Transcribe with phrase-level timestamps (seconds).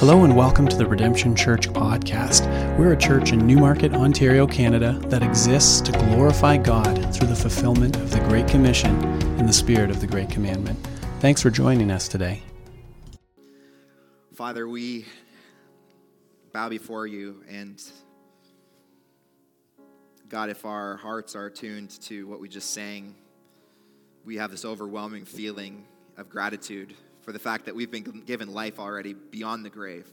[0.00, 2.46] Hello and welcome to the Redemption Church podcast.
[2.78, 7.96] We're a church in Newmarket, Ontario, Canada that exists to glorify God through the fulfillment
[7.96, 8.98] of the Great Commission
[9.38, 10.78] in the spirit of the Great Commandment.
[11.18, 12.42] Thanks for joining us today.
[14.34, 15.04] Father, we
[16.54, 17.78] bow before you and
[20.30, 23.16] God, if our hearts are tuned to what we just sang,
[24.24, 25.84] we have this overwhelming feeling
[26.16, 30.06] of gratitude for the fact that we've been given life already beyond the grave.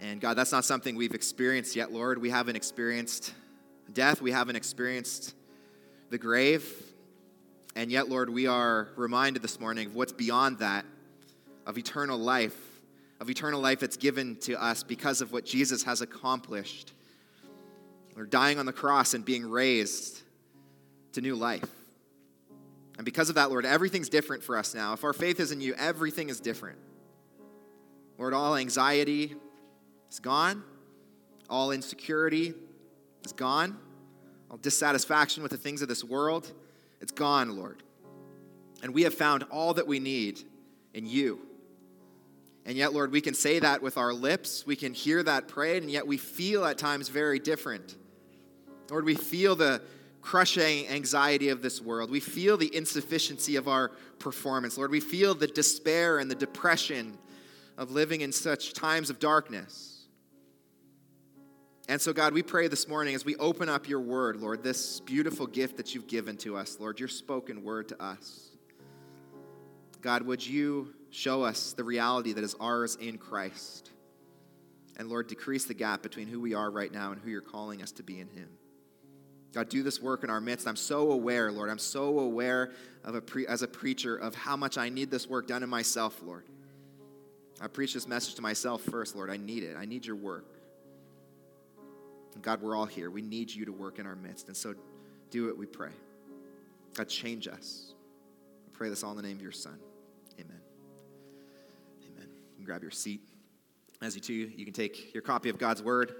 [0.00, 2.20] And God, that's not something we've experienced yet, Lord.
[2.20, 3.32] We haven't experienced
[3.92, 5.34] death, we haven't experienced
[6.10, 6.64] the grave.
[7.74, 10.84] And yet, Lord, we are reminded this morning of what's beyond that,
[11.66, 12.56] of eternal life,
[13.20, 16.92] of eternal life that's given to us because of what Jesus has accomplished.
[18.16, 20.20] Or dying on the cross and being raised
[21.12, 21.64] to new life.
[23.02, 24.92] And because of that, Lord, everything's different for us now.
[24.92, 26.78] If our faith is in you, everything is different.
[28.16, 29.34] Lord, all anxiety
[30.08, 30.62] is gone,
[31.50, 32.54] all insecurity
[33.24, 33.76] is gone,
[34.48, 36.52] all dissatisfaction with the things of this world,
[37.00, 37.82] it's gone, Lord.
[38.84, 40.40] And we have found all that we need
[40.94, 41.40] in you.
[42.64, 45.82] And yet, Lord, we can say that with our lips, we can hear that prayed,
[45.82, 47.96] and yet we feel at times very different.
[48.90, 49.82] Lord, we feel the
[50.22, 52.10] crushing anxiety of this world.
[52.10, 54.78] We feel the insufficiency of our performance.
[54.78, 57.18] Lord, we feel the despair and the depression
[57.76, 60.06] of living in such times of darkness.
[61.88, 65.00] And so, God, we pray this morning as we open up your word, Lord, this
[65.00, 68.50] beautiful gift that you've given to us, Lord, your spoken word to us.
[70.00, 73.90] God, would you show us the reality that is ours in Christ?
[74.96, 77.82] And Lord, decrease the gap between who we are right now and who you're calling
[77.82, 78.48] us to be in Him.
[79.52, 80.66] God, do this work in our midst.
[80.66, 81.68] I'm so aware, Lord.
[81.68, 82.72] I'm so aware
[83.04, 85.68] of a pre- as a preacher of how much I need this work done in
[85.68, 86.44] myself, Lord.
[87.60, 89.30] I preach this message to myself first, Lord.
[89.30, 89.76] I need it.
[89.78, 90.46] I need your work.
[92.34, 93.10] And God, we're all here.
[93.10, 94.48] We need you to work in our midst.
[94.48, 94.74] And so
[95.30, 95.90] do it, we pray.
[96.94, 97.92] God, change us.
[98.66, 99.78] I pray this all in the name of your Son.
[100.40, 100.60] Amen.
[102.06, 102.28] Amen.
[102.28, 103.20] You can grab your seat.
[104.00, 106.14] As you do, you can take your copy of God's Word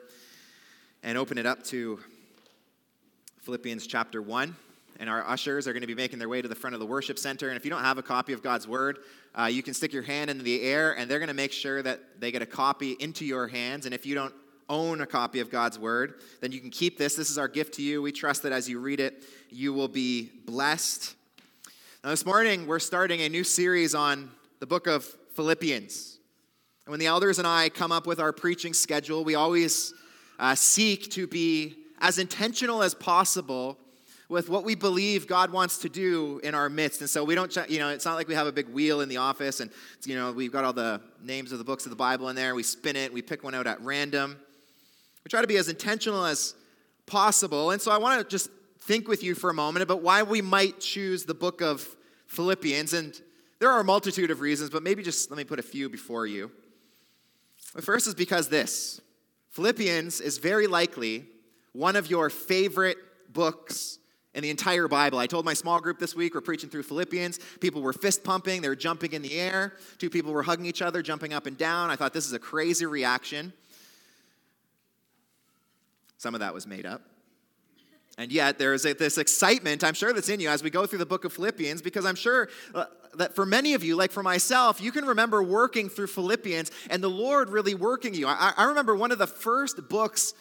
[1.03, 1.99] and open it up to
[3.43, 4.55] Philippians chapter 1.
[5.01, 6.87] And our ushers are going to be making their way to the front of the
[6.87, 7.49] worship center.
[7.49, 8.99] And if you don't have a copy of God's Word,
[9.35, 11.83] uh, you can stick your hand into the air, and they're going to make sure
[11.83, 13.85] that they get a copy into your hands.
[13.85, 14.33] And if you don't
[14.69, 17.17] own a copy of God's Word, then you can keep this.
[17.17, 18.01] This is our gift to you.
[18.01, 21.17] We trust that as you read it, you will be blessed.
[22.05, 24.31] Now, this morning, we're starting a new series on
[24.61, 25.05] the book of
[25.35, 26.19] Philippians.
[26.87, 29.95] And when the elders and I come up with our preaching schedule, we always
[30.39, 33.79] uh, seek to be as intentional as possible
[34.29, 37.01] with what we believe God wants to do in our midst.
[37.01, 39.09] And so we don't, you know, it's not like we have a big wheel in
[39.09, 39.71] the office and,
[40.05, 42.55] you know, we've got all the names of the books of the Bible in there.
[42.55, 44.37] We spin it, we pick one out at random.
[45.25, 46.55] We try to be as intentional as
[47.07, 47.71] possible.
[47.71, 50.43] And so I want to just think with you for a moment about why we
[50.43, 51.87] might choose the book of
[52.27, 52.95] Philippians.
[52.95, 53.21] And
[53.61, 56.27] there are a multitude of reasons, but maybe just let me put a few before
[56.27, 56.51] you.
[57.75, 59.01] The first is because this
[59.51, 61.27] Philippians is very likely
[61.73, 62.99] one of your favorite
[63.33, 63.99] books
[64.35, 65.19] in the entire Bible.
[65.19, 67.39] I told my small group this week, we're preaching through Philippians.
[67.61, 69.77] People were fist pumping, they were jumping in the air.
[69.99, 71.91] Two people were hugging each other, jumping up and down.
[71.91, 73.53] I thought this is a crazy reaction.
[76.17, 77.03] Some of that was made up.
[78.19, 80.99] And yet, there is this excitement, I'm sure, that's in you as we go through
[80.99, 82.85] the book of Philippians, because I'm sure uh,
[83.15, 87.03] that for many of you, like for myself, you can remember working through Philippians and
[87.03, 88.27] the Lord really working you.
[88.27, 90.35] I, I remember one of the first books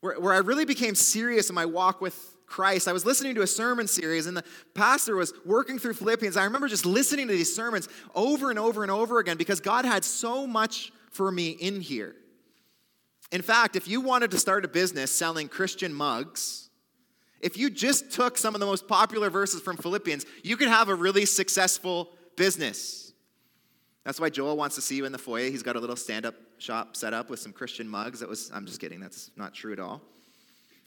[0.00, 2.88] where, where I really became serious in my walk with Christ.
[2.88, 4.44] I was listening to a sermon series, and the
[4.74, 6.36] pastor was working through Philippians.
[6.36, 9.84] I remember just listening to these sermons over and over and over again because God
[9.84, 12.14] had so much for me in here.
[13.30, 16.70] In fact, if you wanted to start a business selling Christian mugs,
[17.40, 20.88] if you just took some of the most popular verses from Philippians, you could have
[20.88, 23.12] a really successful business.
[24.04, 25.50] That's why Joel wants to see you in the foyer.
[25.50, 28.20] He's got a little stand up shop set up with some Christian mugs.
[28.20, 30.00] That was, I'm just kidding, that's not true at all.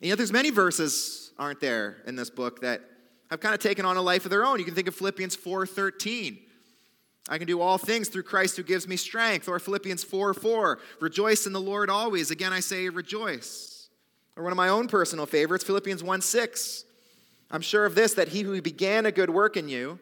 [0.02, 2.82] And yet, there's many verses, aren't there, in this book that
[3.30, 4.60] have kind of taken on a life of their own.
[4.60, 6.40] You can think of Philippians 4:13.
[7.30, 9.48] I can do all things through Christ who gives me strength.
[9.48, 12.32] Or Philippians 4 4, rejoice in the Lord always.
[12.32, 13.90] Again, I say rejoice.
[14.36, 16.86] Or one of my own personal favorites, Philippians 1 6.
[17.52, 20.00] I'm sure of this, that he who began a good work in you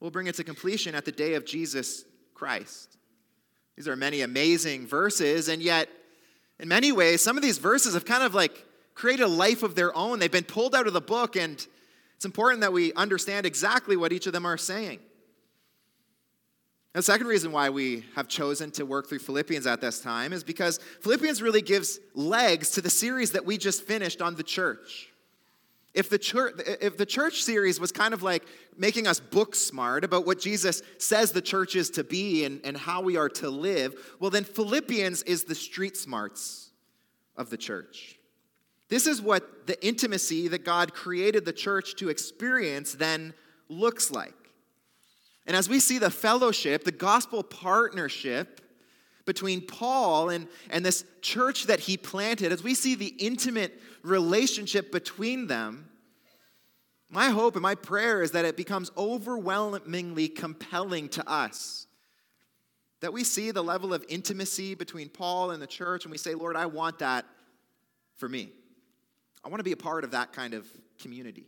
[0.00, 2.98] will bring it to completion at the day of Jesus Christ.
[3.82, 5.88] These are many amazing verses, and yet,
[6.60, 8.64] in many ways, some of these verses have kind of like
[8.94, 10.20] created a life of their own.
[10.20, 11.54] They've been pulled out of the book, and
[12.14, 15.00] it's important that we understand exactly what each of them are saying.
[16.92, 20.44] The second reason why we have chosen to work through Philippians at this time is
[20.44, 25.08] because Philippians really gives legs to the series that we just finished on the church.
[25.94, 28.44] If the church, if the church series was kind of like
[28.76, 32.76] making us book smart about what Jesus says the church is to be and, and
[32.76, 36.70] how we are to live, well, then Philippians is the street smarts
[37.36, 38.18] of the church.
[38.88, 43.34] This is what the intimacy that God created the church to experience then
[43.68, 44.34] looks like.
[45.46, 48.61] And as we see the fellowship, the gospel partnership
[49.24, 54.90] between Paul and, and this church that he planted, as we see the intimate relationship
[54.90, 55.88] between them,
[57.08, 61.86] my hope and my prayer is that it becomes overwhelmingly compelling to us.
[63.00, 66.34] That we see the level of intimacy between Paul and the church, and we say,
[66.34, 67.26] Lord, I want that
[68.16, 68.50] for me.
[69.44, 70.66] I want to be a part of that kind of
[71.00, 71.44] community.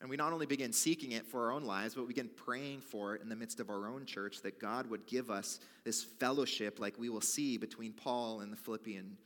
[0.00, 2.80] And we not only begin seeking it for our own lives, but we begin praying
[2.80, 6.02] for it in the midst of our own church that God would give us this
[6.02, 9.18] fellowship like we will see between Paul and the Philippian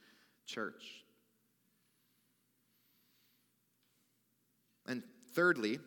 [0.47, 1.05] church.
[4.87, 5.79] And thirdly,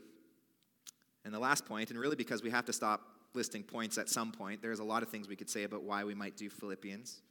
[1.25, 3.01] and the last point, and really because we have to stop
[3.34, 6.06] listing points at some point, there's a lot of things we could say about why
[6.06, 7.22] we might do Philippians.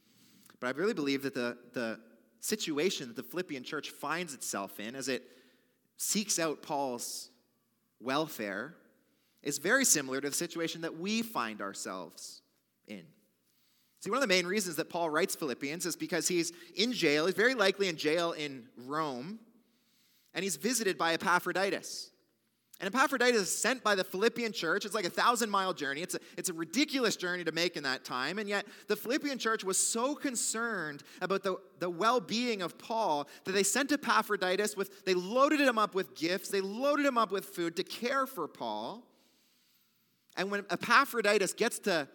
[0.61, 2.00] But I really believe that the, the
[2.41, 5.23] situation that the Philippian church finds itself in as it
[5.97, 7.31] seeks out Paul's
[8.00, 8.75] welfare
[9.43, 12.43] is very similar to the situation that we find ourselves
[12.87, 13.02] in.
[14.00, 17.26] See, one of the main reasons that Paul writes Philippians is because he's in jail.
[17.26, 19.38] He's very likely in jail in Rome,
[20.34, 22.10] and he's visited by Epaphroditus.
[22.78, 24.84] And Epaphroditus is sent by the Philippian church.
[24.84, 26.02] It's like a thousand mile journey.
[26.02, 28.38] It's a, it's a ridiculous journey to make in that time.
[28.38, 33.28] And yet, the Philippian church was so concerned about the, the well being of Paul
[33.44, 37.32] that they sent Epaphroditus with, they loaded him up with gifts, they loaded him up
[37.32, 39.02] with food to care for Paul.
[40.37, 42.06] And when Epaphroditus gets to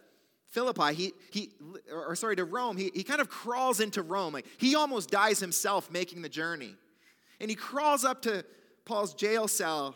[0.50, 1.50] Philippi, he, he
[1.92, 4.32] or sorry, to Rome, he, he kind of crawls into Rome.
[4.32, 6.76] Like he almost dies himself making the journey.
[7.40, 8.46] And he crawls up to
[8.86, 9.96] Paul's jail cell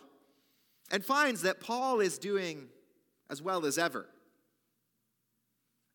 [0.91, 2.67] and finds that Paul is doing
[3.29, 4.07] as well as ever.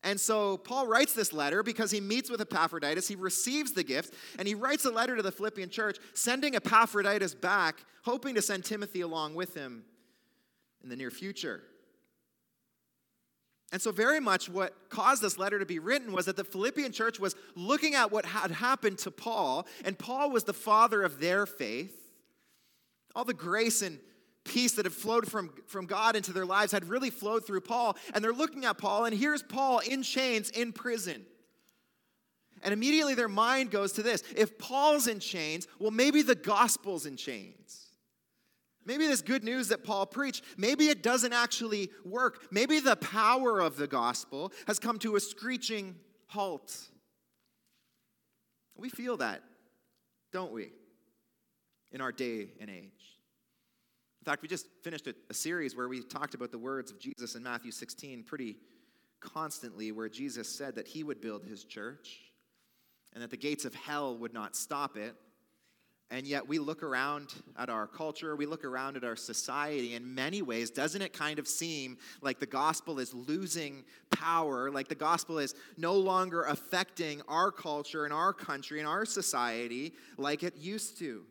[0.03, 4.15] And so Paul writes this letter because he meets with Epaphroditus, he receives the gift,
[4.39, 8.65] and he writes a letter to the Philippian church, sending Epaphroditus back, hoping to send
[8.65, 9.83] Timothy along with him
[10.83, 11.61] in the near future.
[13.71, 16.91] And so, very much what caused this letter to be written was that the Philippian
[16.91, 21.19] church was looking at what had happened to Paul, and Paul was the father of
[21.19, 21.95] their faith.
[23.15, 23.99] All the grace and
[24.43, 27.97] peace that had flowed from, from God into their lives had really flowed through Paul.
[28.13, 31.25] And they're looking at Paul, and here's Paul in chains in prison.
[32.63, 37.05] And immediately their mind goes to this if Paul's in chains, well, maybe the gospel's
[37.05, 37.87] in chains.
[38.85, 42.47] Maybe this good news that Paul preached, maybe it doesn't actually work.
[42.51, 45.95] Maybe the power of the gospel has come to a screeching
[46.27, 46.75] halt.
[48.75, 49.43] We feel that,
[50.33, 50.71] don't we,
[51.91, 53.00] in our day and age?
[54.21, 56.99] In fact, we just finished a, a, series where we talked about the words of
[56.99, 58.55] Jesus in Matthew 16 pretty
[59.19, 62.19] constantly, where Jesus said that he would build his church
[63.13, 65.15] and that the gates of hell would not stop it.
[66.11, 69.95] And yet, we look around at our culture, we look around at our society.
[69.95, 74.87] In many ways, doesn't it kind of seem like the gospel is losing power, like
[74.87, 80.43] the gospel is no longer affecting our culture and our country and our society like
[80.43, 81.23] it used to?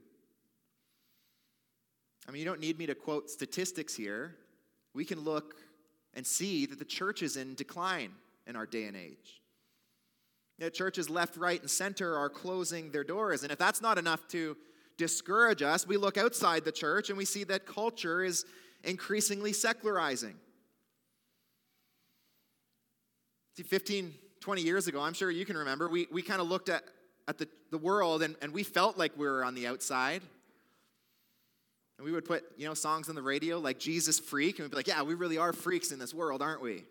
[2.31, 4.37] I mean, you don't need me to quote statistics here.
[4.95, 5.57] We can look
[6.15, 8.13] and see that the church is in decline
[8.47, 9.43] in our day and age.
[10.61, 13.43] The churches left, right, and center are closing their doors.
[13.43, 14.57] And if that's not enough to
[14.97, 18.45] discourage us, we look outside the church and we see that culture is
[18.85, 20.37] increasingly secularizing.
[23.57, 26.69] See, 15, 20 years ago, I'm sure you can remember, we, we kind of looked
[26.69, 26.85] at,
[27.27, 30.23] at the, the world and, and we felt like we were on the outside.
[32.01, 34.71] And we would put, you know, songs on the radio like Jesus Freak, and we'd
[34.71, 36.85] be like, yeah, we really are freaks in this world, aren't we?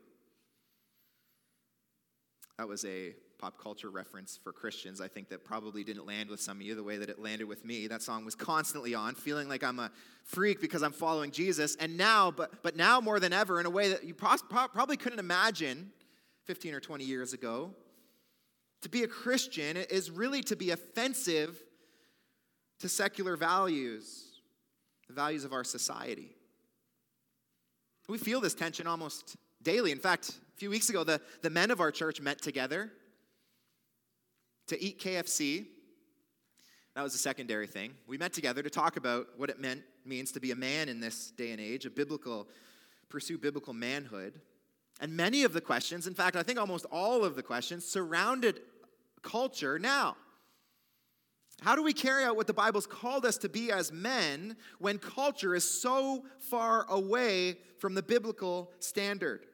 [2.60, 6.40] That was a pop culture reference for Christians, I think that probably didn't land with
[6.40, 7.88] some of you the way that it landed with me.
[7.88, 9.90] That song was constantly on, feeling like I'm a
[10.26, 11.76] freak because I'm following Jesus.
[11.78, 15.18] And now, but, but now more than ever, in a way that you probably couldn't
[15.18, 15.90] imagine
[16.46, 17.74] 15 or 20 years ago,
[18.84, 21.58] to be a Christian is really to be offensive
[22.78, 24.29] to secular values
[25.10, 26.30] the values of our society.
[28.08, 29.92] We feel this tension almost daily.
[29.92, 32.92] In fact, a few weeks ago, the, the men of our church met together
[34.68, 35.66] to eat KFC.
[36.96, 37.94] That was a secondary thing.
[38.08, 41.00] We met together to talk about what it meant means to be a man in
[41.00, 42.48] this day and age, a biblical
[43.10, 44.40] pursue biblical manhood.
[45.02, 48.62] And many of the questions, in fact, I think almost all of the questions, surrounded
[49.24, 50.18] culture now.
[51.62, 54.98] How do we carry out what the Bible's called us to be as men when
[54.98, 59.46] culture is so far away from the biblical standard?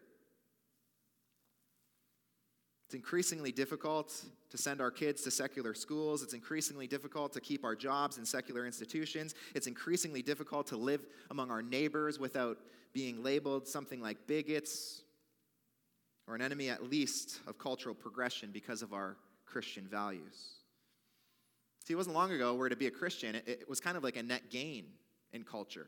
[2.87, 6.21] It's increasingly difficult to send our kids to secular schools.
[6.21, 9.33] It's increasingly difficult to keep our jobs in secular institutions.
[9.55, 12.59] It's increasingly difficult to live among our neighbors without
[12.93, 15.01] being labeled something like bigots
[16.27, 20.64] or an enemy, at least, of cultural progression because of our Christian values.
[21.85, 24.03] See, it wasn't long ago where to be a Christian, it, it was kind of
[24.03, 24.85] like a net gain
[25.33, 25.87] in culture.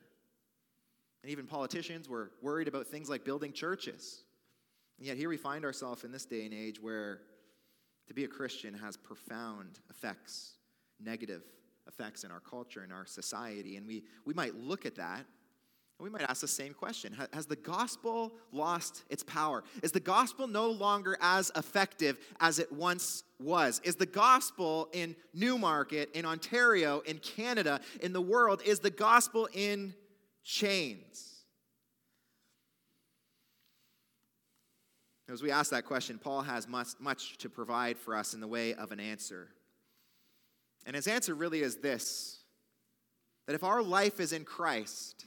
[1.24, 4.22] And even politicians were worried about things like building churches.
[5.00, 7.22] And yet, here we find ourselves in this day and age where
[8.08, 10.54] to be a Christian has profound effects,
[11.04, 11.42] negative
[11.88, 13.76] effects in our culture, in our society.
[13.76, 15.26] And we, we might look at that
[16.00, 19.64] and we might ask the same question Has the gospel lost its power?
[19.82, 23.82] Is the gospel no longer as effective as it once was?
[23.84, 29.50] Is the gospel in Newmarket, in Ontario, in Canada, in the world, is the gospel
[29.54, 29.94] in
[30.44, 31.34] chains?
[35.30, 38.48] As we ask that question, Paul has much, much to provide for us in the
[38.48, 39.50] way of an answer.
[40.86, 42.44] And his answer really is this
[43.48, 45.26] that if our life is in Christ,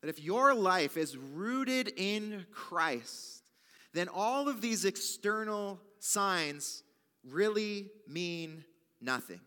[0.00, 3.42] that if your life is rooted in Christ,
[3.94, 6.82] then all of these external signs
[7.24, 8.64] really mean
[9.00, 9.40] nothing.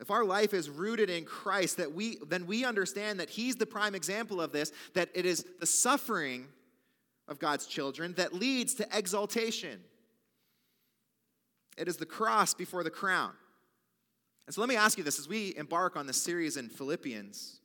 [0.00, 3.66] If our life is rooted in Christ, that we, then we understand that He's the
[3.66, 6.48] prime example of this, that it is the suffering
[7.28, 9.78] of God's children that leads to exaltation.
[11.78, 13.30] It is the cross before the crown.
[14.46, 17.60] And so let me ask you this as we embark on this series in Philippians,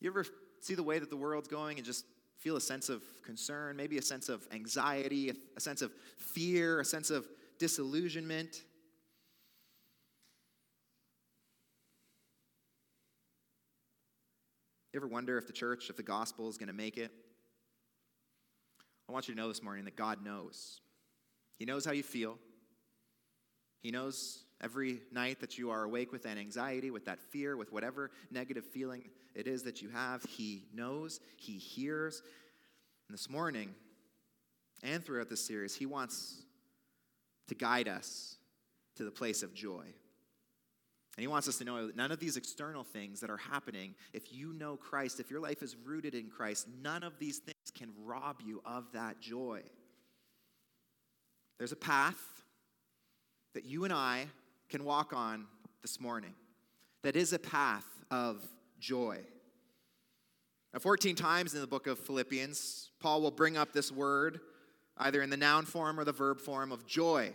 [0.00, 0.24] you ever
[0.60, 2.04] see the way that the world's going and just
[2.38, 6.84] feel a sense of concern, maybe a sense of anxiety, a sense of fear, a
[6.84, 7.26] sense of
[7.58, 8.62] disillusionment?
[14.92, 17.12] You ever wonder if the church, if the gospel is going to make it?
[19.08, 20.80] I want you to know this morning that God knows.
[21.58, 22.38] He knows how you feel.
[23.82, 27.72] He knows every night that you are awake with that anxiety, with that fear, with
[27.72, 29.02] whatever negative feeling
[29.34, 30.22] it is that you have.
[30.24, 32.22] He knows, He hears.
[33.08, 33.74] And this morning,
[34.82, 36.42] and throughout this series, He wants
[37.48, 38.36] to guide us
[38.96, 39.84] to the place of joy.
[41.16, 43.94] And He wants us to know that none of these external things that are happening,
[44.12, 47.56] if you know Christ, if your life is rooted in Christ, none of these things
[47.76, 49.62] can rob you of that joy.
[51.58, 52.20] There's a path
[53.54, 54.26] that you and I
[54.70, 55.46] can walk on
[55.82, 56.32] this morning
[57.02, 58.40] that is a path of
[58.78, 59.18] joy.
[60.72, 64.38] Now, 14 times in the book of Philippians, Paul will bring up this word,
[64.96, 67.32] either in the noun form or the verb form, of joy.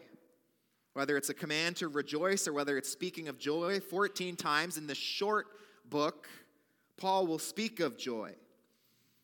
[0.93, 4.87] Whether it's a command to rejoice or whether it's speaking of joy, 14 times in
[4.87, 5.47] the short
[5.89, 6.29] book,
[6.95, 8.31] Paul will speak of joy.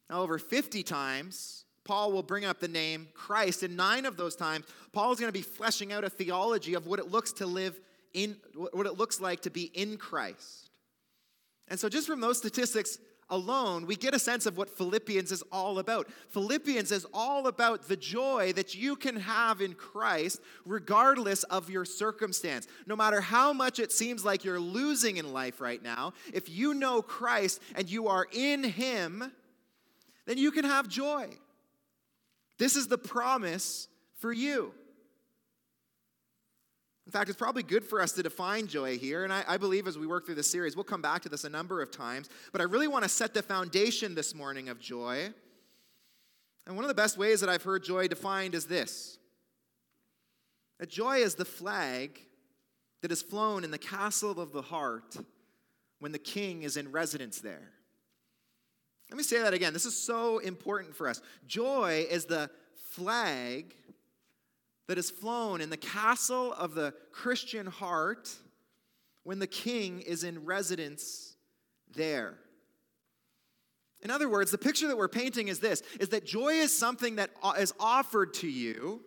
[0.09, 3.63] Now, over 50 times, Paul will bring up the name Christ.
[3.63, 6.87] And nine of those times, Paul is going to be fleshing out a theology of
[6.87, 7.79] what it looks to live
[8.13, 8.37] in
[8.71, 10.69] what it looks like to be in Christ.
[11.67, 12.97] And so just from those statistics
[13.29, 16.11] alone, we get a sense of what Philippians is all about.
[16.29, 21.85] Philippians is all about the joy that you can have in Christ regardless of your
[21.85, 22.67] circumstance.
[22.85, 26.73] No matter how much it seems like you're losing in life right now, if you
[26.73, 29.31] know Christ and you are in him,
[30.25, 31.29] then you can have joy.
[32.57, 33.87] This is the promise
[34.17, 34.73] for you.
[37.11, 39.25] In fact, it's probably good for us to define joy here.
[39.25, 41.43] And I, I, believe as we work through this series, we'll come back to this
[41.43, 42.29] a number of times.
[42.53, 45.33] But I really want to set the foundation this morning of joy.
[46.65, 49.17] And one of the best ways that I've heard joy defined is this
[50.79, 52.17] that joy is the flag
[53.01, 55.17] that is flown in the castle of the heart
[55.99, 57.73] when the king is in residence there.
[59.09, 59.73] Let me say that again.
[59.73, 61.21] This is so important for us.
[61.45, 62.49] Joy is the
[62.91, 63.75] flag
[64.91, 68.29] that is flown in the castle of the Christian heart
[69.23, 71.37] when the king is in residence
[71.95, 72.33] there.
[74.01, 77.15] In other words, the picture that we're painting is this is that joy is something
[77.15, 78.99] that is offered to you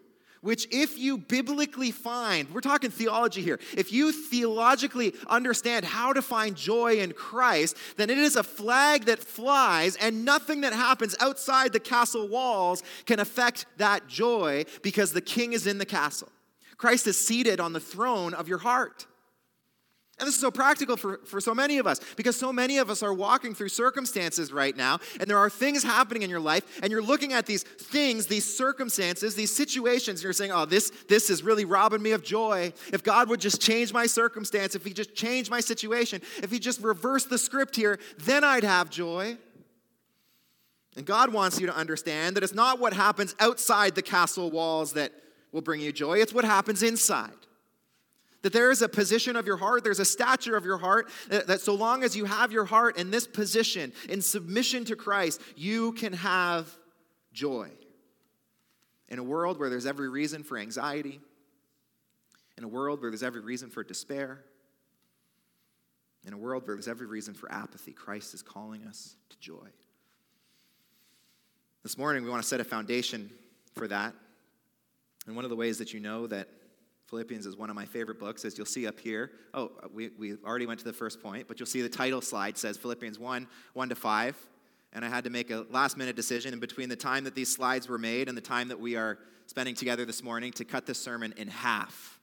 [0.44, 6.20] which, if you biblically find, we're talking theology here, if you theologically understand how to
[6.20, 11.16] find joy in Christ, then it is a flag that flies, and nothing that happens
[11.18, 16.28] outside the castle walls can affect that joy because the king is in the castle.
[16.76, 19.06] Christ is seated on the throne of your heart.
[20.20, 22.88] And this is so practical for, for so many of us because so many of
[22.88, 26.78] us are walking through circumstances right now, and there are things happening in your life,
[26.82, 30.92] and you're looking at these things, these circumstances, these situations, and you're saying, Oh, this,
[31.08, 32.72] this is really robbing me of joy.
[32.92, 36.60] If God would just change my circumstance, if He just changed my situation, if He
[36.60, 39.36] just reversed the script here, then I'd have joy.
[40.96, 44.92] And God wants you to understand that it's not what happens outside the castle walls
[44.92, 45.10] that
[45.50, 47.32] will bring you joy, it's what happens inside.
[48.44, 51.62] That there is a position of your heart, there's a stature of your heart, that,
[51.62, 55.92] so long as you have your heart in this position, in submission to Christ, you
[55.92, 56.68] can have
[57.32, 57.70] joy.
[59.08, 61.22] In a world where there's every reason for anxiety,
[62.58, 64.44] in a world where there's every reason for despair,
[66.26, 69.70] in a world where there's every reason for apathy, Christ is calling us to joy.
[71.82, 73.30] This morning, we want to set a foundation
[73.74, 74.12] for that.
[75.26, 76.46] And one of the ways that you know that
[77.14, 79.30] Philippians is one of my favorite books, as you'll see up here.
[79.54, 82.58] Oh, we, we already went to the first point, but you'll see the title slide
[82.58, 84.36] says Philippians 1 1 to 5.
[84.94, 87.54] And I had to make a last minute decision in between the time that these
[87.54, 90.86] slides were made and the time that we are spending together this morning to cut
[90.86, 92.18] this sermon in half.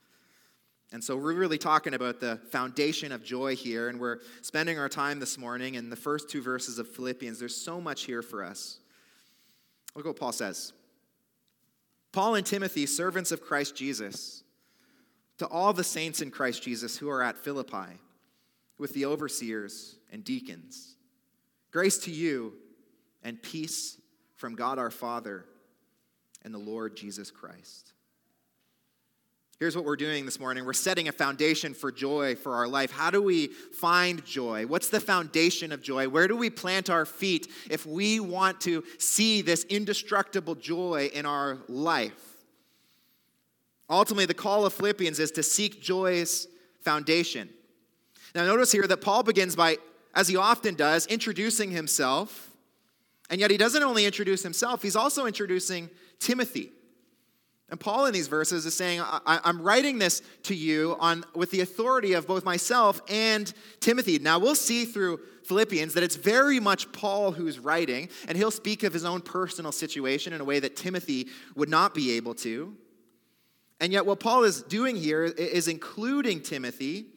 [0.92, 4.90] And so we're really talking about the foundation of joy here, and we're spending our
[4.90, 7.40] time this morning in the first two verses of Philippians.
[7.40, 8.80] There's so much here for us.
[9.96, 10.74] Look what Paul says
[12.12, 14.44] Paul and Timothy, servants of Christ Jesus
[15.42, 17.98] to all the saints in Christ Jesus who are at Philippi,
[18.78, 20.98] with the overseers and deacons.
[21.72, 22.54] Grace to you
[23.24, 24.00] and peace
[24.36, 25.46] from God our Father
[26.44, 27.94] and the Lord Jesus Christ.
[29.60, 30.64] Here's what we're doing this morning.
[30.64, 32.92] We're setting a foundation for joy for our life.
[32.92, 34.68] How do we find joy?
[34.68, 36.08] What's the foundation of joy?
[36.08, 41.26] Where do we plant our feet if we want to see this indestructible joy in
[41.26, 42.31] our life?
[43.92, 46.48] Ultimately, the call of Philippians is to seek joy's
[46.80, 47.50] foundation.
[48.34, 49.78] Now, notice here that Paul begins by,
[50.16, 52.50] as he often does, introducing himself.
[53.30, 56.72] And yet, he doesn't only introduce himself, he's also introducing Timothy.
[57.70, 61.52] And Paul in these verses is saying, I, am writing this to you on, with
[61.52, 64.20] the authority of both myself and Timothy.
[64.20, 68.84] Now, we'll see through Philippians that it's very much Paul who's writing, and he'll speak
[68.84, 72.76] of his own personal situation in a way that Timothy would not be able to.
[73.82, 77.08] And yet, what Paul is doing here is including Timothy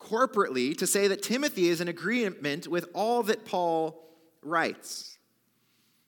[0.00, 4.00] corporately to say that Timothy is in agreement with all that Paul
[4.42, 5.18] writes.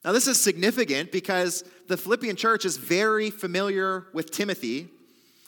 [0.04, 4.88] Now, this is significant because the Philippian church is very familiar with Timothy.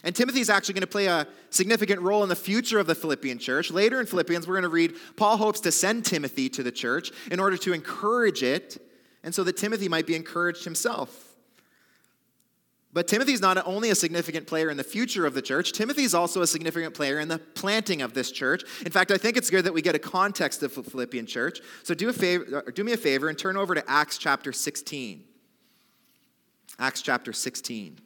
[0.03, 2.94] And Timothy is actually going to play a significant role in the future of the
[2.94, 3.70] Philippian church.
[3.70, 7.12] Later in Philippians, we're going to read Paul hopes to send Timothy to the church
[7.31, 8.79] in order to encourage it,
[9.22, 11.26] and so that Timothy might be encouraged himself.
[12.96, 16.04] But Timothy is not only a significant player in the future of the church, Timothy
[16.04, 18.64] is also a significant player in the planting of this church.
[18.87, 21.61] In fact, I think it's good that we get a context of the Philippian church.
[21.82, 24.50] So do, a favor, uh, do me a favor and turn over to Acts chapter
[24.50, 25.24] 16.
[26.78, 27.98] Acts chapter 16.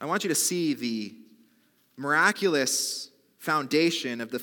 [0.00, 1.12] I want you to see the
[1.96, 4.40] miraculous foundation of the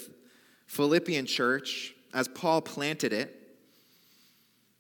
[0.68, 3.34] Philippian church as Paul planted it.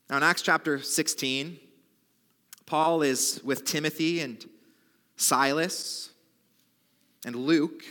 [0.09, 1.57] Now, in Acts chapter 16,
[2.69, 4.47] Paul is with Timothy and
[5.15, 6.11] Silas
[7.25, 7.83] and Luke,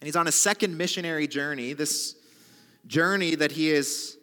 [0.00, 2.16] and he's on a second missionary journey, this
[2.86, 4.16] journey that he is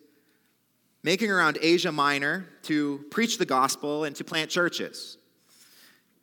[1.04, 5.20] making around Asia Minor to preach the gospel and to plant churches.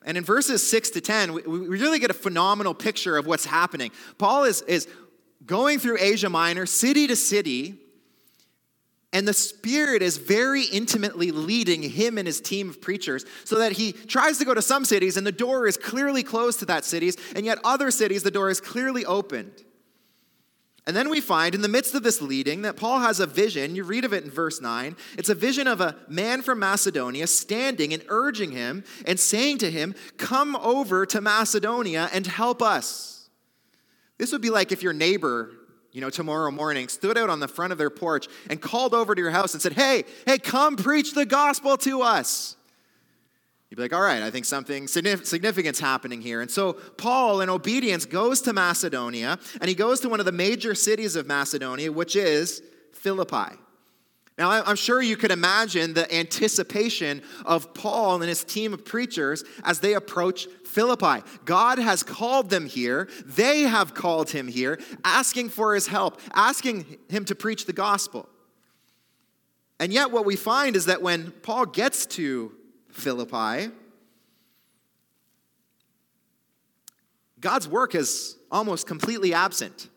[0.04, 3.92] And in verses 6 to 10, we, really get a phenomenal picture of what's happening.
[4.18, 4.88] Paul is, is
[5.46, 7.78] going through Asia Minor, city to city,
[9.14, 13.72] and the Spirit is very intimately leading him and his team of preachers so that
[13.72, 16.85] he tries to go to some cities and the door is clearly closed to that
[16.85, 19.64] cities, and yet other cities the door is clearly opened.
[20.87, 23.74] And then we find in the midst of this leading that Paul has a vision.
[23.74, 24.96] You read of it in verse 9.
[25.16, 29.70] It's a vision of a man from Macedonia standing and urging him and saying to
[29.70, 33.31] him, Come over to Macedonia and help us.
[34.18, 35.53] This would be like if your neighbor
[35.94, 39.14] you know, tomorrow morning, stood out on the front of their porch and called over
[39.14, 42.57] to your house and said, Hey, hey, come preach the gospel to us.
[43.70, 46.40] You'd be like, All right, I think something significant's happening here.
[46.40, 50.33] And so Paul, in obedience, goes to Macedonia and he goes to one of the
[50.33, 52.61] major cities of Macedonia, which is
[52.92, 53.57] Philippi.
[54.37, 59.44] Now, I'm sure you could imagine the anticipation of Paul and his team of preachers
[59.62, 61.25] as they approach Philippi.
[61.44, 63.09] God has called them here.
[63.25, 68.29] They have called him here, asking for his help, asking him to preach the gospel.
[69.79, 72.53] And yet, what we find is that when Paul gets to
[72.90, 73.70] Philippi,
[77.38, 79.90] God's work is almost completely absent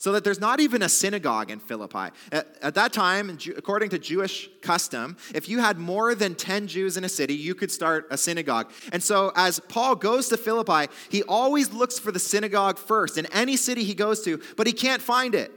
[0.00, 2.08] So that there's not even a synagogue in Philippi.
[2.32, 6.96] At, at, that time, according to Jewish custom, if you had more than 10 Jews
[6.96, 8.72] in a city, you could start a synagogue.
[8.94, 13.26] And so as Paul goes to Philippi, he always looks for the synagogue first in
[13.26, 15.52] any city he goes to, but he can't find it.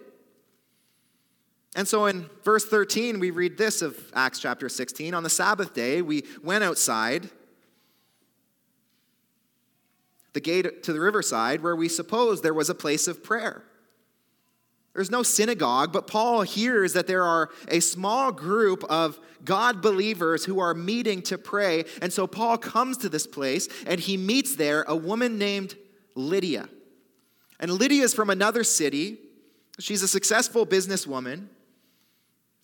[1.78, 5.14] And so in verse 13, we read this of Acts chapter 16.
[5.14, 7.30] On the Sabbath day, we went outside
[10.34, 13.64] the gate to the riverside where we supposed there was a place of prayer.
[14.94, 20.46] There's no synagogue, but Paul hears that there are a small group of God believers
[20.46, 21.86] who are meeting to pray.
[22.02, 25.76] And so Paul comes to this place and he meets there a woman named
[26.16, 26.70] Lydia.
[27.60, 29.18] And Lydia is from another city.
[29.80, 31.48] She's a successful businesswoman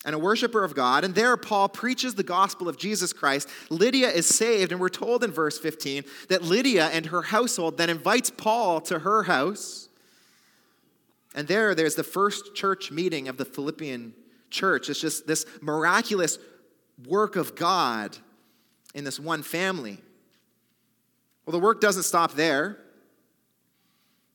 [0.05, 1.03] and a worshiper of God.
[1.03, 3.49] And there, Paul preaches the gospel of Jesus Christ.
[3.69, 7.89] Lydia is saved, and we're told in verse 15 that Lydia and her household then
[7.89, 9.88] invites Paul to her house.
[11.39, 14.13] And there, there's the first church meeting of the Philippian
[14.49, 14.89] church.
[14.89, 16.37] It's just this miraculous
[17.07, 18.17] work of God
[18.93, 20.01] in this one family.
[21.45, 22.77] Well, the work doesn't stop there.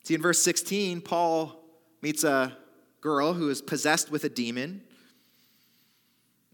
[0.03, 1.63] See, in verse 16, Paul
[2.01, 2.57] meets a
[3.01, 4.81] girl who is possessed with a demon,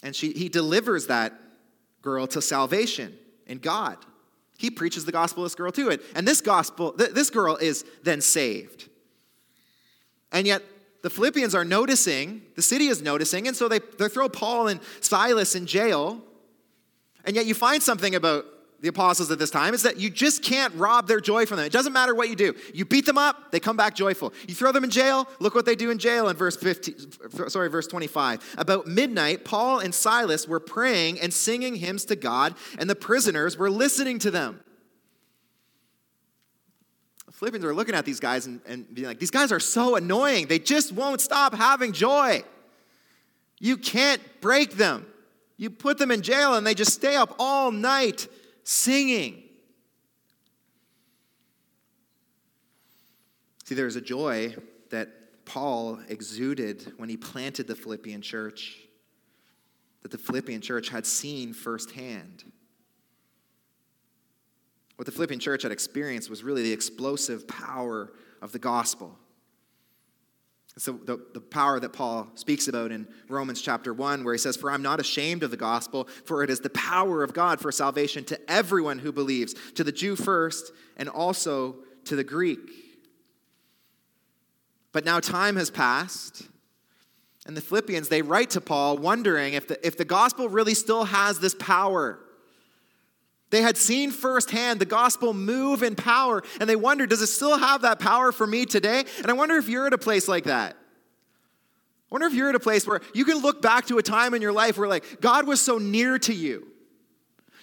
[0.04, 1.32] and she, he delivers that
[2.02, 3.96] girl to salvation in God.
[4.58, 5.98] He preaches the gospel to this girl too.
[6.14, 8.90] And this gospel, this girl is then saved.
[10.32, 10.64] And yet,
[11.02, 14.80] the Philippians are noticing, the city is noticing, and so they, they throw Paul and
[15.00, 16.22] Silas in jail.
[17.26, 18.46] And yet, you find something about
[18.82, 21.66] the apostles at this time is that you just can't rob their joy from them.
[21.68, 22.56] It doesn't matter what you do.
[22.74, 24.34] You beat them up, they come back joyful.
[24.48, 27.70] You throw them in jail, look what they do in jail in verse 15, sorry,
[27.70, 28.56] verse 25.
[28.58, 33.56] About midnight, Paul and Silas were praying and singing hymns to God, and the prisoners
[33.56, 34.62] were listening to them.
[37.42, 40.46] Philippians are looking at these guys and, and being like, these guys are so annoying.
[40.46, 42.44] They just won't stop having joy.
[43.60, 45.08] You can't break them.
[45.58, 48.28] You put them in jail and they just stay up all night
[48.64, 49.42] singing.
[53.66, 54.56] See, there's a joy
[54.92, 55.10] that
[55.44, 58.78] Paul exuded when he planted the Philippian church,
[60.04, 62.51] that the Philippian church had seen firsthand.
[65.02, 69.18] What the Philippian church had experienced was really the explosive power of the gospel.
[70.78, 74.58] So, the, the power that Paul speaks about in Romans chapter 1, where he says,
[74.58, 77.72] For I'm not ashamed of the gospel, for it is the power of God for
[77.72, 82.60] salvation to everyone who believes, to the Jew first, and also to the Greek.
[84.92, 86.44] But now time has passed,
[87.48, 91.06] and the Philippians, they write to Paul wondering if the, if the gospel really still
[91.06, 92.20] has this power.
[93.52, 97.58] They had seen firsthand the gospel move in power, and they wondered, does it still
[97.58, 99.04] have that power for me today?
[99.18, 100.72] And I wonder if you're at a place like that.
[100.74, 104.34] I wonder if you're at a place where you can look back to a time
[104.34, 106.68] in your life where, like, God was so near to you.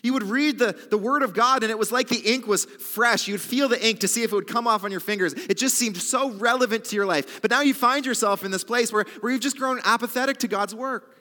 [0.03, 2.67] You would read the, the Word of God, and it was like the ink was
[2.67, 3.27] fresh.
[3.27, 5.33] You'd feel the ink to see if it would come off on your fingers.
[5.33, 7.43] It just seemed so relevant to your life.
[7.43, 10.49] But now you find yourself in this place where, where you've just grown apathetic to
[10.49, 11.18] God's work.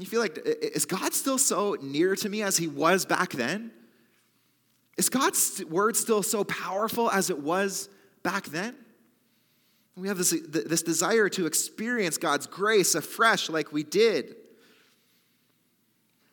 [0.00, 3.70] You feel like, is God still so near to me as he was back then?
[4.96, 7.88] Is God's word still so powerful as it was
[8.22, 8.74] back then?
[9.96, 14.36] We have this, this desire to experience God's grace afresh like we did.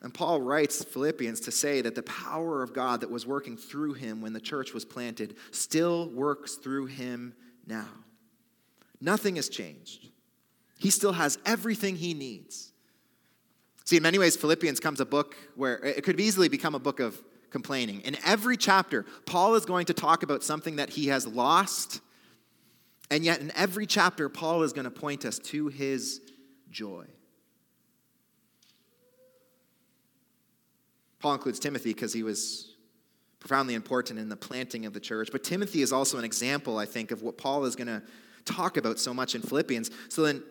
[0.02, 3.94] And Paul writes Philippians to say that the power of God that was working through
[3.94, 7.34] him when the church was planted still works through him
[7.66, 7.90] now.
[9.02, 10.08] Nothing has changed.
[10.78, 12.67] He still has everything he needs.
[13.88, 17.00] See, in many ways, Philippians comes a book where it could easily become a book
[17.00, 18.02] of complaining.
[18.02, 22.02] In every chapter, Paul is going to talk about something that he has lost.
[23.10, 26.20] And yet, in every chapter, Paul is going to point us to his
[26.70, 27.06] joy.
[31.22, 32.76] Paul includes Timothy because he was
[33.40, 35.30] profoundly important in the planting of the church.
[35.32, 38.04] But Timothy is also an example, I think, of what Paul is going to
[38.44, 39.92] talk about so much in Philippians.
[40.10, 40.44] So then,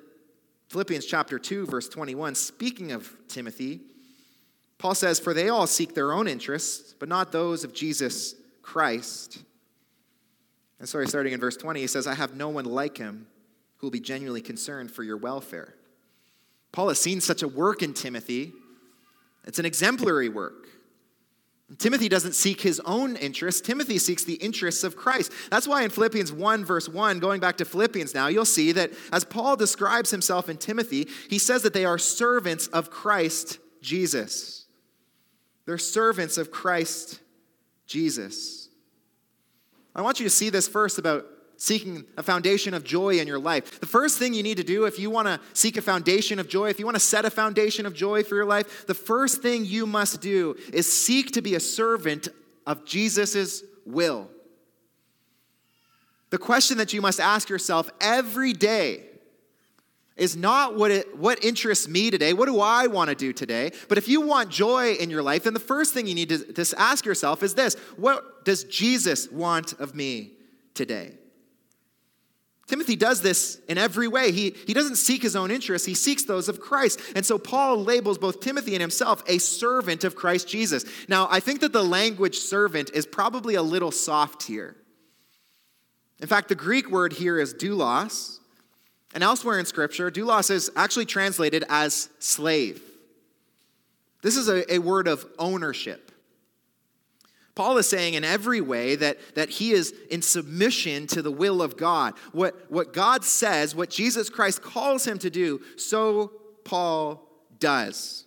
[0.68, 3.81] Philippians chapter 2, verse 21, speaking of Timothy,
[4.79, 9.38] Paul says, For they all seek their own interests, but not those of Jesus Christ.
[10.79, 13.26] And sorry, starting in verse 20, he says, I have no one like him
[13.79, 15.74] who will be genuinely concerned for your welfare.
[16.72, 18.52] Paul has seen such a work in Timothy.
[19.44, 20.65] It's an exemplary work.
[21.79, 23.61] Timothy doesn't seek his own interests.
[23.61, 25.33] Timothy seeks the interests of Christ.
[25.50, 28.92] That's why in Philippians 1, verse 1, going back to Philippians now, you'll see that
[29.12, 34.66] as Paul describes himself in Timothy, he says that they are servants of Christ Jesus.
[35.64, 37.20] They're servants of Christ
[37.87, 38.68] Jesus.
[39.94, 41.26] I want you to see this first about
[41.57, 43.81] seeking a foundation of joy in your life.
[43.81, 46.49] The first thing you need to do if you want to seek a foundation of
[46.49, 49.42] joy, if you want to set a foundation of joy for your life, the first
[49.42, 52.29] thing you must do is seek to be a servant
[52.66, 54.29] of Jesus' will.
[56.31, 59.05] The question that you must ask yourself every day
[60.16, 63.71] is not what, it, what interests me today, what do I want to do today?
[63.88, 66.64] But if you want joy in your life, then the first thing you need to,
[66.64, 70.33] to ask yourself is this What does Jesus want of me
[70.75, 71.12] today?
[72.66, 74.33] Timothy does this in every way.
[74.33, 77.00] He, he doesn't seek his own interests, he seeks those of Christ.
[77.14, 80.85] And so Paul labels both Timothy and himself a servant of Christ Jesus.
[81.09, 84.76] Now, I think that the language servant is probably a little soft here.
[86.20, 88.38] In fact, the Greek word here is doulos,
[89.14, 92.83] and elsewhere in Scripture, doulos is actually translated as slave.
[94.22, 96.06] This is a, a word of ownership.
[97.57, 101.62] Paul is saying in every way that, that he is in submission to the will
[101.62, 102.12] of God.
[102.33, 106.33] What, what God says, what Jesus Christ calls him to do, so
[106.64, 107.27] Paul
[107.59, 108.27] does.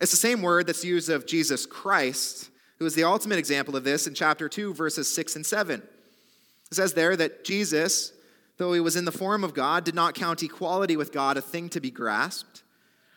[0.00, 3.84] It's the same word that's used of Jesus Christ, who is the ultimate example of
[3.84, 5.80] this in chapter 2, verses 6 and 7.
[5.80, 8.12] It says there that Jesus,
[8.56, 11.40] though he was in the form of God, did not count equality with God a
[11.40, 12.64] thing to be grasped,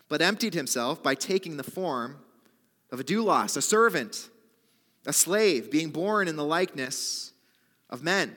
[0.10, 2.18] but emptied himself by taking the form
[2.92, 4.30] of a doulos, a servant
[5.08, 7.32] a slave, being born in the likeness
[7.90, 8.36] of men.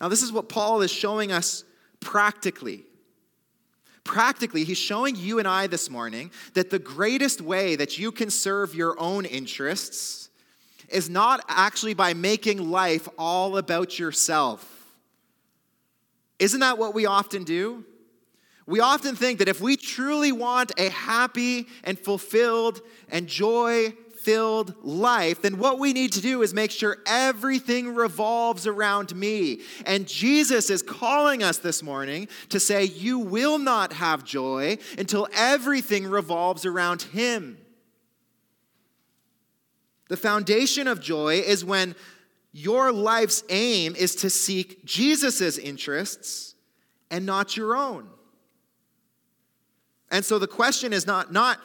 [0.00, 1.64] Now, this is what Paul is showing us
[2.00, 2.84] practically.
[4.04, 8.30] Practically, he's showing you and I this morning that the greatest way that you can
[8.30, 10.28] serve your own interests
[10.88, 14.96] is not actually by making life all about yourself.
[16.38, 17.84] Isn't that what we often do?
[18.66, 23.94] We often think that if we truly want a happy and fulfilled and joy
[24.28, 29.58] filled life, then what we need to do is make sure everything revolves around me.
[29.86, 35.28] And Jesus is calling us this morning to say, You will not have joy until
[35.32, 37.56] everything revolves around Him.
[40.10, 41.94] The foundation of joy is when
[42.52, 46.54] your life's aim is to seek Jesus' interests
[47.10, 48.10] and not your own.
[50.10, 51.58] And so the question is not, not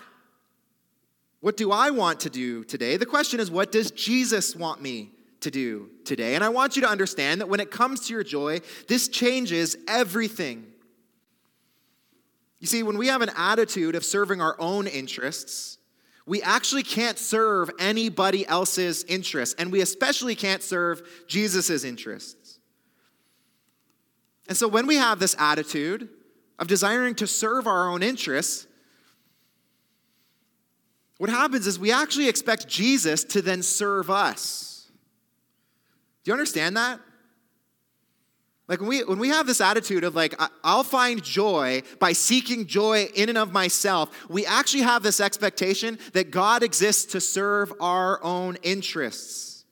[1.44, 2.96] what do I want to do today?
[2.96, 6.36] The question is, what does Jesus want me to do today?
[6.36, 9.76] And I want you to understand that when it comes to your joy, this changes
[9.86, 10.66] everything.
[12.62, 15.80] You see, when we have an attitude of serving our own interests,
[16.26, 22.58] we actually can't serve anybody else's interests, and we especially can't serve Jesus' interests.
[24.48, 26.08] And so when we have this attitude
[26.58, 28.66] of desiring to serve our own interests,
[31.24, 34.92] what happens is we actually expect Jesus to then serve us.
[36.22, 37.00] Do you understand that?
[38.68, 42.68] Like when we when we have this attitude of like I'll find joy by seeking
[42.68, 47.72] joy in and of myself, we actually have this expectation that God exists to serve
[47.80, 49.64] our own interests.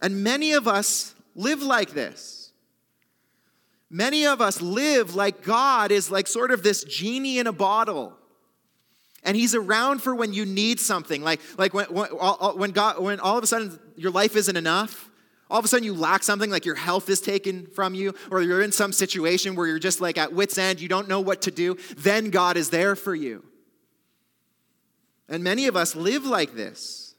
[0.00, 2.52] And many of us live like this.
[3.90, 8.16] Many of us live like God is like sort of this genie in a bottle
[9.24, 11.22] and he's around for when you need something.
[11.22, 15.08] Like like when, when, when god when all of a sudden your life isn't enough
[15.52, 18.40] all of a sudden you lack something like your health is taken from you or
[18.40, 21.42] you're in some situation where you're just like at wits end you don't know what
[21.42, 23.44] to do then god is there for you.
[25.28, 27.14] And many of us live like this.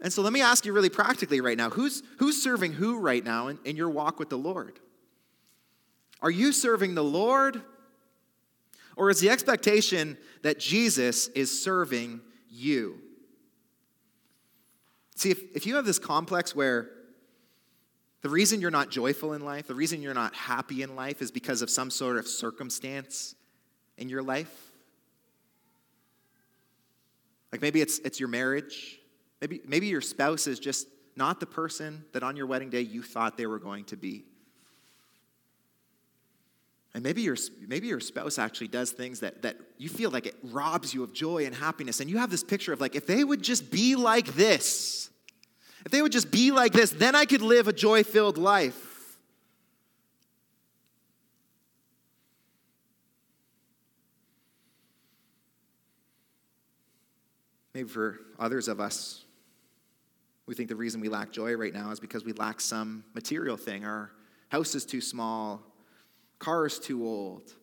[0.00, 3.24] And so let me ask you really practically right now who's who's serving who right
[3.24, 4.80] now in, in your walk with the lord?
[6.22, 7.62] Are you serving the lord?
[8.96, 12.98] Or is the expectation that Jesus is serving you?
[15.16, 16.90] See, if, if you have this complex where
[18.22, 21.30] the reason you're not joyful in life, the reason you're not happy in life is
[21.30, 23.34] because of some sort of circumstance
[23.96, 24.70] in your life,
[27.52, 28.98] like maybe it's, it's your marriage,
[29.40, 33.02] maybe, maybe your spouse is just not the person that on your wedding day you
[33.02, 34.24] thought they were going to be.
[36.92, 37.36] And maybe your,
[37.68, 41.12] maybe your spouse actually does things that, that you feel like it robs you of
[41.12, 42.00] joy and happiness.
[42.00, 45.08] And you have this picture of like, if they would just be like this,
[45.84, 48.88] if they would just be like this, then I could live a joy filled life.
[57.72, 59.24] Maybe for others of us,
[60.46, 63.56] we think the reason we lack joy right now is because we lack some material
[63.56, 63.84] thing.
[63.84, 64.10] Our
[64.48, 65.62] house is too small,
[66.40, 67.54] car is too old.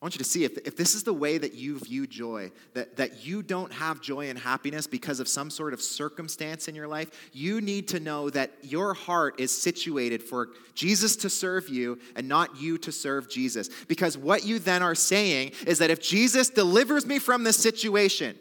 [0.00, 2.52] I want you to see if, if this is the way that you view joy,
[2.72, 6.74] that, that you don't have joy and happiness because of some sort of circumstance in
[6.74, 11.68] your life, you need to know that your heart is situated for Jesus to serve
[11.68, 13.68] you and not you to serve Jesus.
[13.88, 18.38] Because what you then are saying is that if Jesus delivers me from this situation,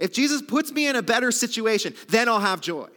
[0.00, 2.88] if Jesus puts me in a better situation, then I'll have joy.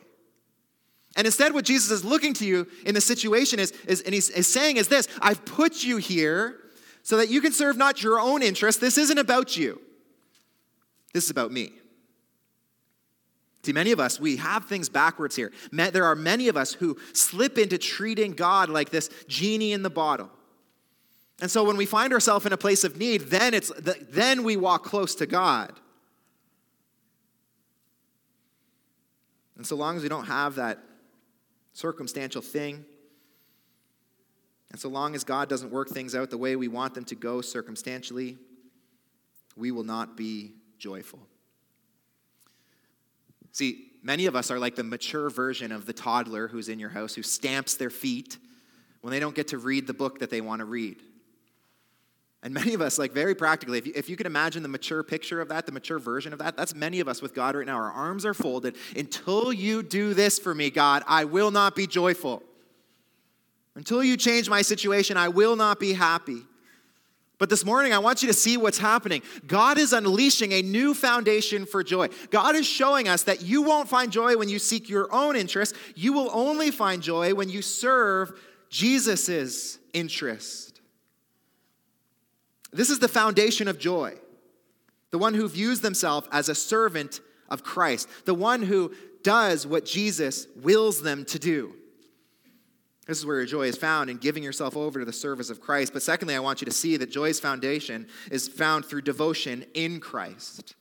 [1.15, 4.29] And instead, what Jesus is looking to you in the situation is, is and he's,
[4.29, 6.57] is saying is this I've put you here
[7.03, 8.79] so that you can serve not your own interest.
[8.79, 9.81] This isn't about you,
[11.13, 11.73] this is about me.
[13.63, 15.51] See, many of us, we have things backwards here.
[15.71, 19.89] There are many of us who slip into treating God like this genie in the
[19.89, 20.31] bottle.
[21.41, 23.71] And so when we find ourselves in a place of need, then, it's,
[24.09, 25.73] then we walk close to God.
[29.57, 30.79] And so long as we don't have that
[31.73, 32.85] circumstantial thing,
[34.71, 37.15] and so long as God doesn't work things out the way we want them to
[37.15, 38.37] go circumstantially,
[39.57, 41.19] we will not be joyful.
[43.51, 46.89] See, many of us are like the mature version of the toddler who's in your
[46.89, 48.37] house who stamps their feet
[49.01, 51.01] when they don't get to read the book that they want to read.
[52.43, 55.03] And many of us, like very practically, if you, if you can imagine the mature
[55.03, 57.67] picture of that, the mature version of that, that's many of us with God right
[57.67, 57.75] now.
[57.75, 58.75] Our arms are folded.
[58.95, 62.41] Until you do this for me, God, I will not be joyful.
[63.75, 66.41] Until you change my situation, I will not be happy.
[67.37, 69.23] But this morning, I want you to see what's happening.
[69.47, 72.09] God is unleashing a new foundation for joy.
[72.29, 75.77] God is showing us that you won't find joy when you seek your own interests.
[75.95, 80.70] You will only find joy when you serve Jesus' interest.
[82.71, 84.15] This is the foundation of joy.
[85.11, 89.85] The one who views themselves as a servant of Christ, the one who does what
[89.85, 91.73] Jesus wills them to do.
[93.07, 95.59] This is where your joy is found in giving yourself over to the service of
[95.59, 95.91] Christ.
[95.91, 99.99] But secondly, I want you to see that joy's foundation is found through devotion in
[99.99, 100.75] Christ.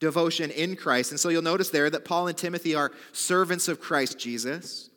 [0.00, 1.12] Devotion in Christ.
[1.12, 4.87] And so you'll notice there that Paul and Timothy are servants of Christ Jesus.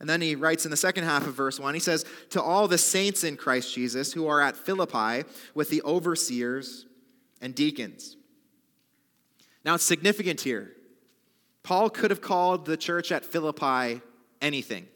[0.00, 2.68] And then he writes in the second half of verse 1, he says, To all
[2.68, 6.86] the saints in Christ Jesus who are at Philippi with the overseers
[7.40, 8.16] and deacons.
[9.64, 10.72] Now it's significant here.
[11.62, 14.00] Paul could have called the church at Philippi
[14.40, 14.86] anything.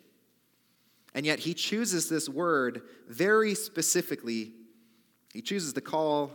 [1.15, 4.53] And yet he chooses this word very specifically.
[5.33, 6.31] He chooses to call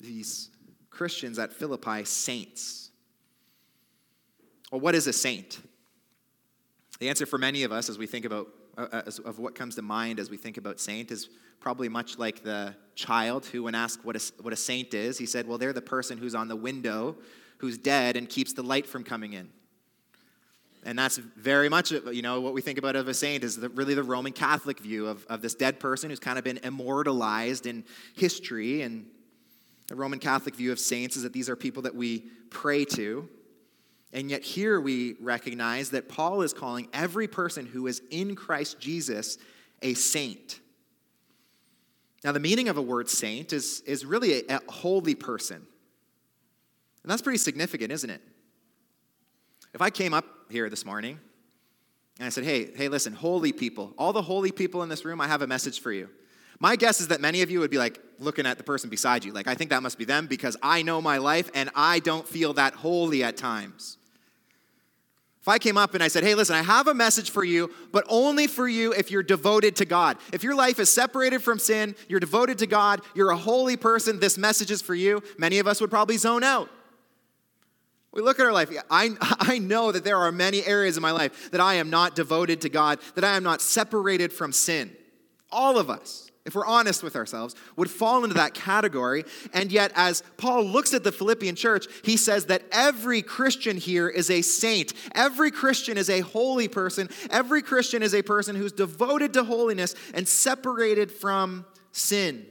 [0.00, 0.50] these
[0.90, 2.90] Christians at Philippi saints.
[4.72, 5.60] Well, what is a saint?
[6.98, 9.74] The answer for many of us as we think about uh, uh of what comes
[9.76, 11.28] to mind as we think about saint is
[11.60, 15.26] probably much like the child who when asked what a, what a saint is, he
[15.26, 17.16] said, well, they're the person who's on the window,
[17.58, 19.48] who's dead and keeps the light from coming in.
[20.84, 23.68] And that's very much, you know, what we think about of a saint is the,
[23.70, 27.66] really the Roman Catholic view of, of this dead person who's kind of been immortalized
[27.66, 28.82] in history.
[28.82, 29.06] And
[29.88, 33.28] the Roman Catholic view of saints is that these are people that we pray to.
[34.12, 38.78] And yet, here we recognize that Paul is calling every person who is in Christ
[38.78, 39.36] Jesus
[39.82, 40.60] a saint.
[42.24, 45.56] Now, the meaning of a word saint is, is really a, a holy person.
[45.56, 48.20] And that's pretty significant, isn't it?
[49.74, 51.20] If I came up here this morning
[52.18, 55.20] and I said, hey, hey, listen, holy people, all the holy people in this room,
[55.20, 56.08] I have a message for you.
[56.58, 59.24] My guess is that many of you would be like looking at the person beside
[59.24, 61.98] you, like, I think that must be them because I know my life and I
[62.00, 63.98] don't feel that holy at times.
[65.46, 67.70] If I came up and I said, hey, listen, I have a message for you,
[67.92, 70.16] but only for you if you're devoted to God.
[70.32, 74.18] If your life is separated from sin, you're devoted to God, you're a holy person,
[74.18, 76.68] this message is for you, many of us would probably zone out.
[78.10, 78.70] We look at our life.
[78.90, 82.16] I, I know that there are many areas in my life that I am not
[82.16, 84.90] devoted to God, that I am not separated from sin.
[85.52, 89.24] All of us, if we're honest with ourselves, would fall into that category.
[89.52, 94.08] And yet, as Paul looks at the Philippian church, he says that every Christian here
[94.08, 94.92] is a saint.
[95.14, 97.10] Every Christian is a holy person.
[97.30, 102.46] Every Christian is a person who's devoted to holiness and separated from sin.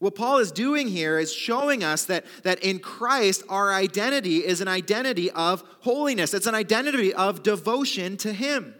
[0.00, 4.60] What Paul is doing here is showing us that, that in Christ, our identity is
[4.60, 6.34] an identity of holiness.
[6.34, 8.74] It's an identity of devotion to Him.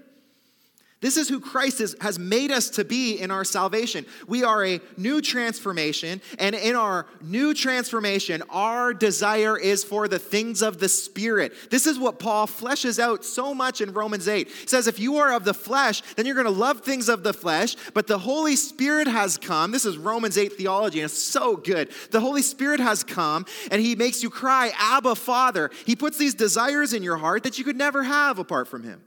[1.00, 4.04] This is who Christ is, has made us to be in our salvation.
[4.26, 10.18] We are a new transformation, and in our new transformation, our desire is for the
[10.18, 11.52] things of the Spirit.
[11.70, 14.48] This is what Paul fleshes out so much in Romans 8.
[14.48, 17.22] He says, If you are of the flesh, then you're going to love things of
[17.22, 19.70] the flesh, but the Holy Spirit has come.
[19.70, 21.92] This is Romans 8 theology, and it's so good.
[22.10, 25.70] The Holy Spirit has come, and He makes you cry, Abba, Father.
[25.86, 29.00] He puts these desires in your heart that you could never have apart from Him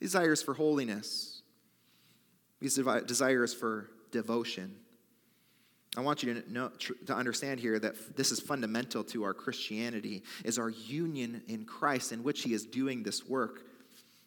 [0.00, 1.42] desires for holiness.
[2.60, 4.76] These desires for devotion.
[5.96, 6.70] I want you to know
[7.06, 12.12] to understand here that this is fundamental to our Christianity is our union in Christ
[12.12, 13.62] in which he is doing this work.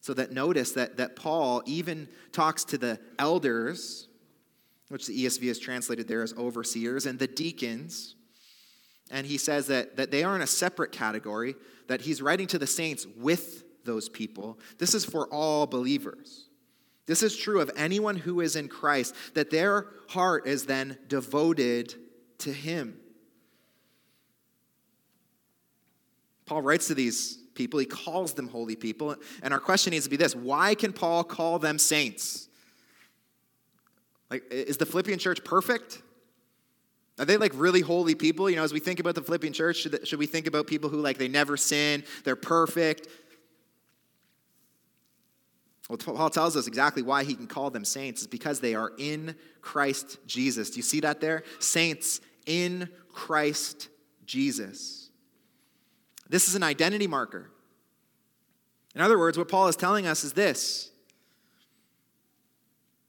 [0.01, 4.07] So that notice that, that Paul even talks to the elders,
[4.89, 8.15] which the ESV is translated there as overseers, and the deacons.
[9.11, 11.55] And he says that, that they are in a separate category,
[11.87, 14.59] that he's writing to the saints with those people.
[14.77, 16.47] This is for all believers.
[17.05, 21.95] This is true of anyone who is in Christ, that their heart is then devoted
[22.39, 22.97] to Him.
[26.45, 29.15] Paul writes to these people, he calls them holy people.
[29.41, 32.49] And our question needs to be this why can Paul call them saints?
[34.29, 36.01] Like, is the Philippian church perfect?
[37.19, 38.49] Are they like really holy people?
[38.49, 41.01] You know, as we think about the Philippian church, should, we think about people who
[41.01, 43.07] like they never sin, they're perfect,
[45.91, 48.93] well, Paul tells us exactly why he can call them saints is because they are
[48.97, 50.69] in Christ Jesus.
[50.69, 51.43] Do you see that there?
[51.59, 53.89] Saints in Christ
[54.25, 55.09] Jesus.
[56.29, 57.51] This is an identity marker.
[58.95, 60.91] In other words, what Paul is telling us is this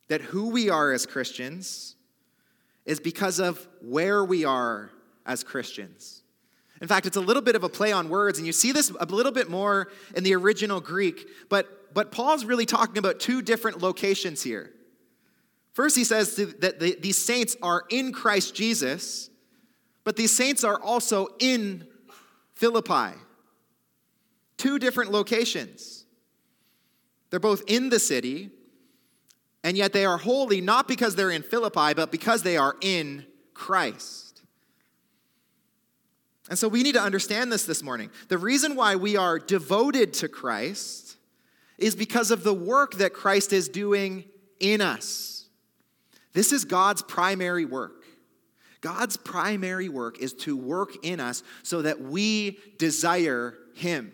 [0.09, 1.95] that who we are as Christians
[2.85, 4.91] is because of where we are
[5.24, 6.24] as Christians.
[6.80, 8.91] In fact, it's a little bit of a play on words, and you see this
[8.99, 13.43] a little bit more in the original Greek, but but Paul's really talking about two
[13.43, 14.72] different locations here.
[15.72, 19.30] First, he says that the, these saints are in Christ Jesus,
[20.05, 21.86] but these saints are also in
[22.55, 23.16] Philippi.
[24.59, 26.05] Two different locations.
[27.30, 28.51] They're both in the city,
[29.64, 33.24] and yet they are holy not because they're in Philippi, but because they are in
[33.55, 34.43] Christ.
[36.51, 38.11] And so we need to understand this this morning.
[38.28, 41.01] The reason why we are devoted to Christ
[41.79, 44.25] is because of the work that Christ is doing
[44.61, 45.47] in us.
[46.33, 48.05] This is God's primary work.
[48.81, 54.12] God's primary work is to work in us so that we desire Him.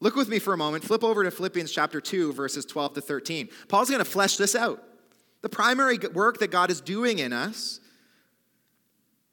[0.00, 0.84] Look with me for a moment.
[0.84, 3.48] Flip over to Philippians chapter 2, verses 12 to 13.
[3.68, 4.82] Paul's going to flesh this out.
[5.40, 7.80] The primary work that God is doing in us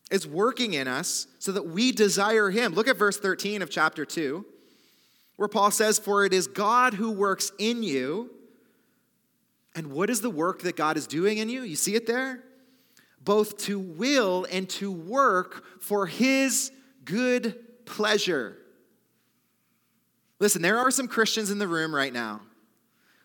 [0.09, 2.73] is working in us so that we desire Him.
[2.73, 4.45] Look at verse 13 of chapter 2
[5.35, 8.31] where Paul says, For it is God who works in you.
[9.75, 11.63] And what is the work that God is doing in you?
[11.63, 12.43] You see it there?
[13.21, 16.71] Both to will and to work for his
[17.05, 18.57] good pleasure.
[20.39, 22.41] Listen, there are some Christians in the room right now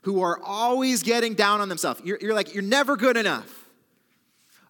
[0.03, 2.01] who are always getting down on themselves.
[2.05, 3.69] You're, you're like, you're never good enough.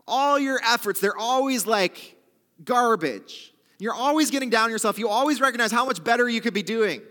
[0.07, 2.16] All your efforts, they're always like
[2.64, 3.53] garbage.
[3.78, 4.99] You're always getting down on yourself.
[4.99, 7.03] You always recognize how much better you could be doing.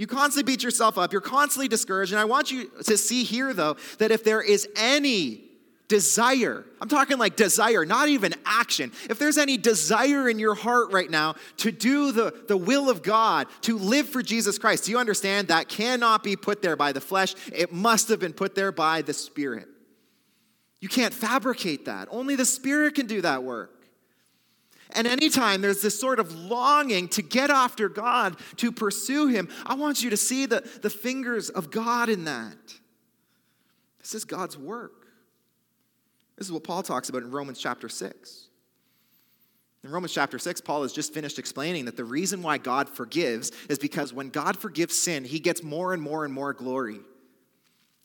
[0.00, 1.12] You constantly beat yourself up.
[1.12, 2.12] You're constantly discouraged.
[2.12, 5.42] And I want you to see here, though, that if there is any
[5.88, 8.92] desire, I'm talking like desire, not even action.
[9.10, 13.02] If there's any desire in your heart right now to do the, the will of
[13.02, 16.92] God, to live for Jesus Christ, do you understand that cannot be put there by
[16.92, 17.34] the flesh?
[17.52, 19.68] It must have been put there by the Spirit.
[20.80, 22.08] You can't fabricate that.
[22.10, 23.79] Only the Spirit can do that work.
[24.94, 29.74] And anytime there's this sort of longing to get after God, to pursue Him, I
[29.74, 32.56] want you to see the, the fingers of God in that.
[33.98, 35.06] This is God's work.
[36.36, 38.48] This is what Paul talks about in Romans chapter 6.
[39.82, 43.50] In Romans chapter 6, Paul has just finished explaining that the reason why God forgives
[43.68, 47.00] is because when God forgives sin, he gets more and more and more glory.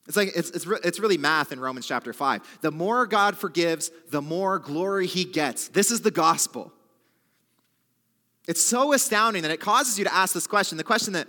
[0.07, 2.59] It's like it's, it's, it's really math in Romans chapter 5.
[2.61, 5.67] The more God forgives, the more glory he gets.
[5.69, 6.71] This is the gospel.
[8.47, 11.27] It's so astounding that it causes you to ask this question the question that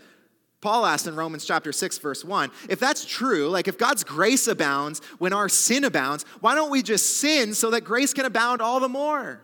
[0.60, 2.50] Paul asked in Romans chapter 6, verse 1.
[2.68, 6.82] If that's true, like if God's grace abounds when our sin abounds, why don't we
[6.82, 9.40] just sin so that grace can abound all the more?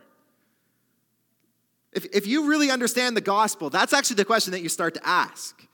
[1.92, 5.06] If, if you really understand the gospel, that's actually the question that you start to
[5.06, 5.66] ask.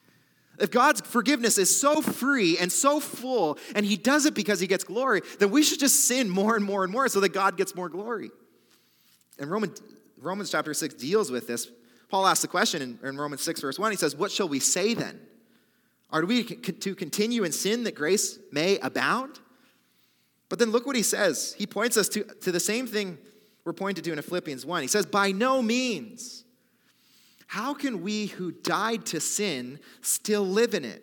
[0.61, 4.67] If God's forgiveness is so free and so full, and He does it because He
[4.67, 7.57] gets glory, then we should just sin more and more and more so that God
[7.57, 8.31] gets more glory.
[9.39, 9.81] And Romans,
[10.21, 11.69] Romans chapter 6 deals with this.
[12.09, 13.91] Paul asks the question in, in Romans 6, verse 1.
[13.91, 15.21] He says, What shall we say then?
[16.11, 19.39] Are we to continue in sin that grace may abound?
[20.49, 21.55] But then look what he says.
[21.59, 23.19] He points us to, to the same thing
[23.65, 24.83] we're pointed to in Philippians 1.
[24.83, 26.45] He says, By no means.
[27.49, 31.03] How can we who died to sin still live in it?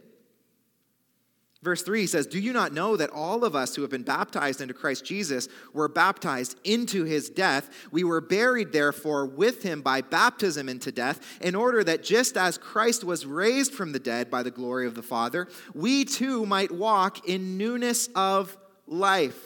[1.63, 4.61] Verse 3 says, Do you not know that all of us who have been baptized
[4.61, 7.71] into Christ Jesus were baptized into his death?
[7.91, 12.59] We were buried, therefore, with him by baptism into death, in order that just as
[12.59, 16.71] Christ was raised from the dead by the glory of the Father, we too might
[16.71, 19.43] walk in newness of life.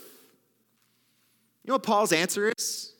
[1.63, 2.93] You know what Paul's answer is?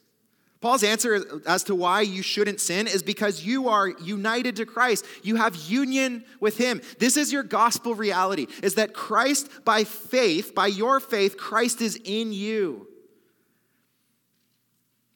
[0.61, 5.05] Paul's answer as to why you shouldn't sin is because you are united to Christ.
[5.23, 6.81] You have union with him.
[6.97, 11.95] This is your gospel reality is that Christ by faith, by your faith, Christ is
[12.03, 12.87] in you.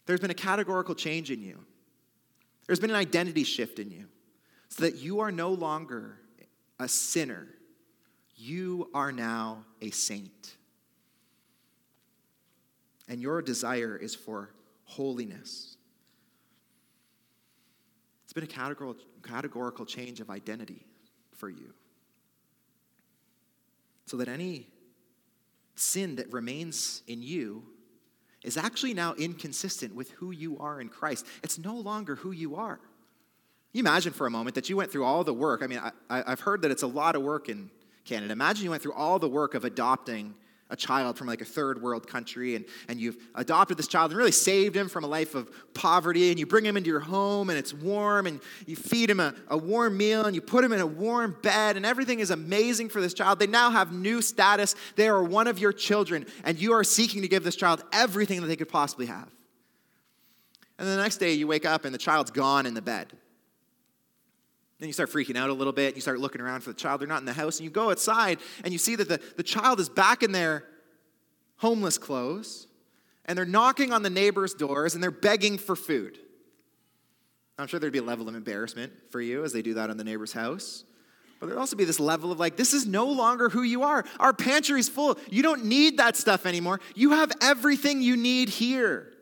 [0.06, 1.60] There's been a categorical change in you.
[2.68, 4.06] There's been an identity shift in you
[4.70, 6.20] so that you are no longer
[6.80, 7.48] a sinner.
[8.38, 10.56] You are now a saint.
[13.10, 14.50] And your desire is for
[14.94, 15.78] holiness.
[18.24, 18.48] It's been a
[19.28, 20.86] categorical, change of identity
[21.32, 21.74] for you.
[24.06, 24.68] So that any
[25.76, 27.64] sin that remains in you
[28.44, 31.26] is actually now inconsistent with who you are in Christ.
[31.44, 32.80] It's no longer who you are.
[33.72, 35.64] You imagine for a moment that you went through all the work.
[35.64, 37.72] I mean, I, have heard that it's a lot of work in
[38.06, 38.32] Canada.
[38.32, 40.36] Imagine you went through all the work of adopting
[40.74, 44.18] a child from like a third world country and, and you've adopted this child and
[44.18, 47.52] really saved him from a life of poverty and you bring him into your home
[47.52, 50.74] and it's warm and you feed him a, a warm meal and you put him
[50.74, 53.38] in a warm bed and everything is amazing for this child.
[53.38, 54.76] They now have new status.
[54.96, 58.42] They are one of your children and you are seeking to give this child everything
[58.42, 59.30] that they could possibly have.
[60.80, 63.14] And the next day you wake up and the child's gone in the bed.
[64.84, 65.96] Then you start freaking out a little bit.
[65.96, 67.00] You start looking around for the child.
[67.00, 67.58] They're not in the house.
[67.58, 70.66] And you go outside and you see that the, the child is back in their
[71.56, 72.68] homeless clothes.
[73.24, 76.20] And they're knocking on the neighbors' doors and they're begging for food.
[77.58, 79.96] I'm sure there'd be a level of embarrassment for you as they do that in
[79.96, 80.84] the neighbor's house.
[81.40, 84.04] But there'd also be this level of like, this is no longer who you are.
[84.20, 85.18] Our pantry's full.
[85.30, 86.82] You don't need that stuff anymore.
[86.94, 89.13] You have everything you need here.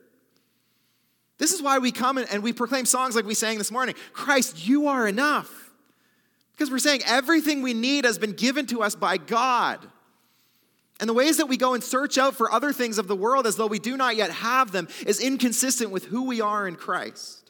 [1.42, 4.68] This is why we come and we proclaim songs like we sang this morning Christ,
[4.68, 5.72] you are enough.
[6.52, 9.80] Because we're saying everything we need has been given to us by God.
[11.00, 13.48] And the ways that we go and search out for other things of the world
[13.48, 16.76] as though we do not yet have them is inconsistent with who we are in
[16.76, 17.50] Christ.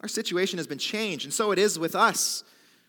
[0.00, 2.44] Our situation has been changed, and so it is with us,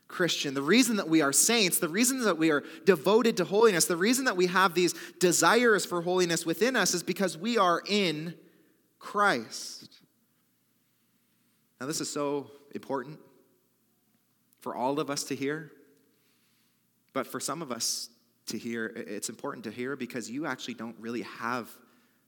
[0.07, 0.53] Christian.
[0.53, 3.97] The reason that we are saints, the reason that we are devoted to holiness, the
[3.97, 8.35] reason that we have these desires for holiness within us is because we are in
[9.01, 9.80] Christ.
[11.81, 13.17] Now, this is so important
[14.59, 15.71] for all of us to hear,
[17.11, 18.09] but for some of us
[18.49, 21.75] to hear, it's important to hear because you actually don't really have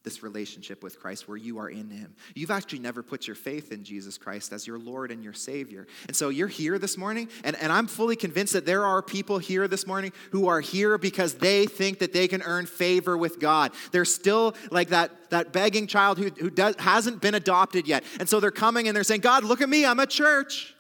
[0.04, 2.14] this relationship with Christ where you are in Him.
[2.36, 5.88] You've actually never put your faith in Jesus Christ as your Lord and your Savior.
[6.08, 9.38] And so you're here this morning, and, and I'm fully convinced that there are people
[9.38, 13.40] here this morning who are here because they think that they can earn favor with
[13.40, 13.72] God.
[13.92, 18.04] They're still like that, that begging child who, who does, hasn't been adopted yet.
[18.20, 20.76] And so they're coming and they're saying, God, look at me, I'm at church.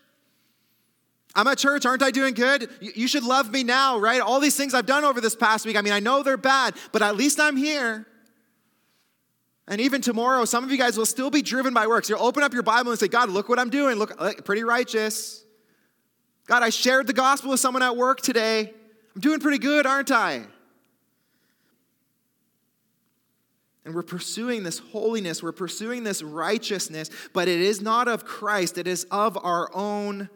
[1.36, 2.70] I'm at church, aren't I doing good?
[2.80, 4.22] You should love me now, right?
[4.22, 5.76] All these things I've done over this past week.
[5.76, 8.06] I mean, I know they're bad, but at least I'm here.
[9.68, 12.10] And even tomorrow, some of you guys will still be driven by works.
[12.10, 13.98] You'll open up your Bible and say, God, look what I'm doing.
[13.98, 15.44] Look, pretty righteous.
[16.48, 18.74] God, I shared the gospel with someone at work today.
[19.16, 20.44] I'm doing pretty good, aren't I?
[23.86, 28.78] And we're pursuing this holiness, we're pursuing this righteousness, but it is not of Christ,
[28.78, 30.30] it is of our own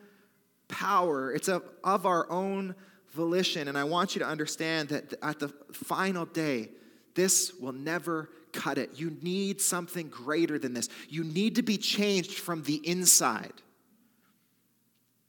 [0.68, 2.76] power, it's of, of our own
[3.12, 3.70] volition.
[3.70, 6.70] And I want you to understand that at the final day,
[7.16, 8.92] this will never cut it.
[8.96, 10.90] You need something greater than this.
[11.08, 13.54] You need to be changed from the inside.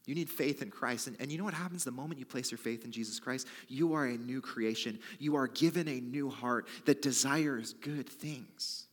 [0.06, 1.06] You need faith in Christ.
[1.06, 3.46] And, and you know what happens the moment you place your faith in Jesus Christ?
[3.68, 4.98] You are a new creation.
[5.18, 8.86] You are given a new heart that desires good things.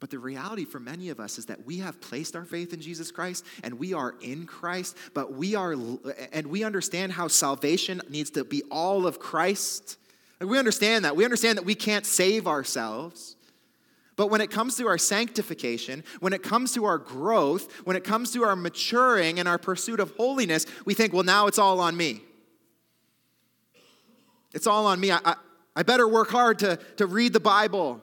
[0.00, 2.80] But the reality for many of us is that we have placed our faith in
[2.80, 5.76] Jesus Christ and we are in Christ, but we are,
[6.32, 9.98] and we understand how salvation needs to be all of Christ.
[10.48, 11.16] We understand that.
[11.16, 13.36] We understand that we can't save ourselves.
[14.16, 18.04] But when it comes to our sanctification, when it comes to our growth, when it
[18.04, 21.80] comes to our maturing and our pursuit of holiness, we think, well, now it's all
[21.80, 22.22] on me.
[24.52, 25.10] It's all on me.
[25.10, 25.34] I, I,
[25.76, 28.02] I better work hard to, to read the Bible.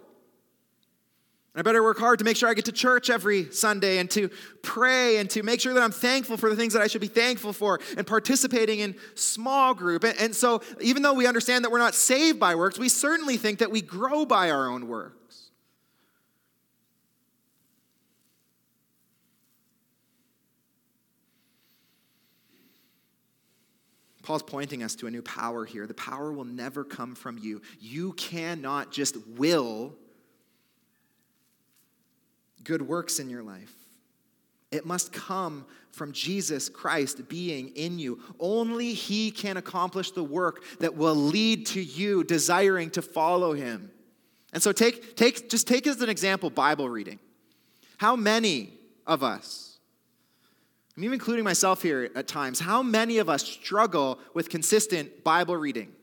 [1.58, 4.30] I better work hard to make sure I get to church every Sunday and to
[4.62, 7.08] pray and to make sure that I'm thankful for the things that I should be
[7.08, 10.04] thankful for and participating in small group.
[10.04, 13.58] And, so, even though we understand that we're not saved by works, we certainly think
[13.58, 15.50] that we grow by our own works.
[24.22, 25.88] Paul's pointing us to a new power here.
[25.88, 27.64] The power will never come from you.
[27.80, 29.96] You cannot just will
[32.68, 33.74] good works in your life.
[34.72, 38.20] It must come from Jesus Christ being in you.
[38.40, 43.90] Only He can accomplish the work that will lead to you desiring to follow Him.
[44.52, 47.20] And so take, take, just take as an example Bible reading.
[47.98, 48.74] How many
[49.08, 49.80] of us,
[50.96, 55.56] I'm even including myself here at times, how many of us struggle with consistent Bible
[55.56, 55.94] reading?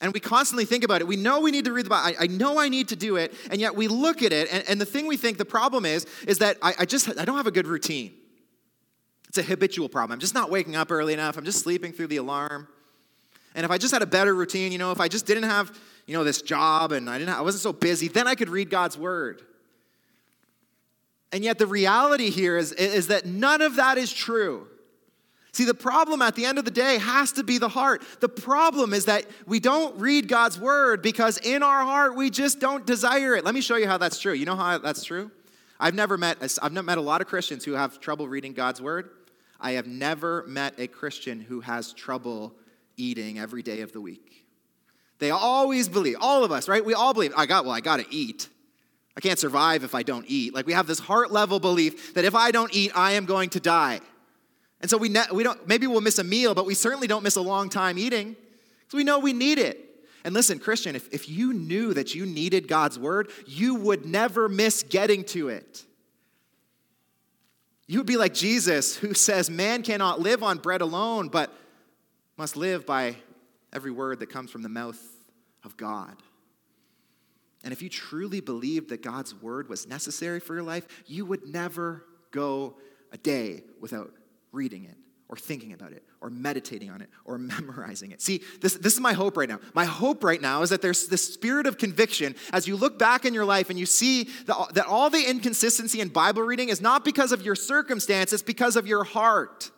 [0.00, 1.08] And we constantly think about it.
[1.08, 2.16] We know we need to read the Bible.
[2.18, 3.34] I, I know I need to do it.
[3.50, 4.48] And yet we look at it.
[4.52, 7.24] And, and the thing we think the problem is, is that I, I just, I
[7.24, 8.12] don't have a good routine.
[9.28, 10.14] It's a habitual problem.
[10.14, 11.36] I'm just not waking up early enough.
[11.36, 12.68] I'm just sleeping through the alarm.
[13.54, 15.76] And if I just had a better routine, you know, if I just didn't have,
[16.06, 18.70] you know, this job and I didn't, I wasn't so busy, then I could read
[18.70, 19.42] God's word.
[21.32, 24.68] And yet the reality here is, is that none of that is true.
[25.58, 28.04] See, the problem at the end of the day has to be the heart.
[28.20, 32.60] The problem is that we don't read God's word because in our heart we just
[32.60, 33.44] don't desire it.
[33.44, 34.34] Let me show you how that's true.
[34.34, 35.32] You know how that's true?
[35.80, 39.10] I've never met I've met a lot of Christians who have trouble reading God's word.
[39.58, 42.54] I have never met a Christian who has trouble
[42.96, 44.46] eating every day of the week.
[45.18, 46.84] They always believe, all of us, right?
[46.84, 48.48] We all believe, I got well, I got to eat.
[49.16, 50.54] I can't survive if I don't eat.
[50.54, 53.50] Like we have this heart level belief that if I don't eat, I am going
[53.50, 53.98] to die.
[54.80, 57.22] And so we, ne- we don't, maybe we'll miss a meal, but we certainly don't
[57.22, 58.36] miss a long time eating
[58.80, 59.84] because we know we need it.
[60.24, 64.48] And listen, Christian, if, if you knew that you needed God's word, you would never
[64.48, 65.84] miss getting to it.
[67.86, 71.52] You would be like Jesus, who says, Man cannot live on bread alone, but
[72.36, 73.16] must live by
[73.72, 75.00] every word that comes from the mouth
[75.64, 76.16] of God.
[77.64, 81.46] And if you truly believed that God's word was necessary for your life, you would
[81.46, 82.76] never go
[83.12, 84.12] a day without
[84.52, 84.96] reading it
[85.28, 88.22] or thinking about it or meditating on it or memorizing it.
[88.22, 89.60] See, this, this is my hope right now.
[89.74, 93.24] My hope right now is that there's this spirit of conviction as you look back
[93.24, 96.80] in your life and you see that, that all the inconsistency in Bible reading is
[96.80, 99.70] not because of your circumstance, it's because of your heart.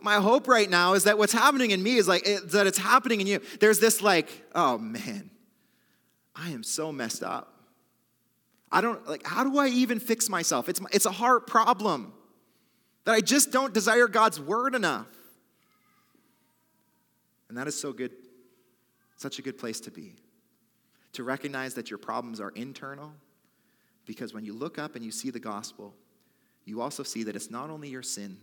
[0.00, 2.78] My hope right now is that what's happening in me is like it, that it's
[2.78, 3.40] happening in you.
[3.60, 5.30] There's this like, oh man,
[6.34, 7.48] I am so messed up.
[8.70, 10.68] I don't like how do I even fix myself?
[10.68, 12.14] It's it's a heart problem.
[13.04, 15.06] That I just don't desire God's word enough.
[17.48, 18.12] And that is so good,
[19.16, 20.16] such a good place to be.
[21.14, 23.12] To recognize that your problems are internal,
[24.06, 25.94] because when you look up and you see the gospel,
[26.64, 28.38] you also see that it's not only your sin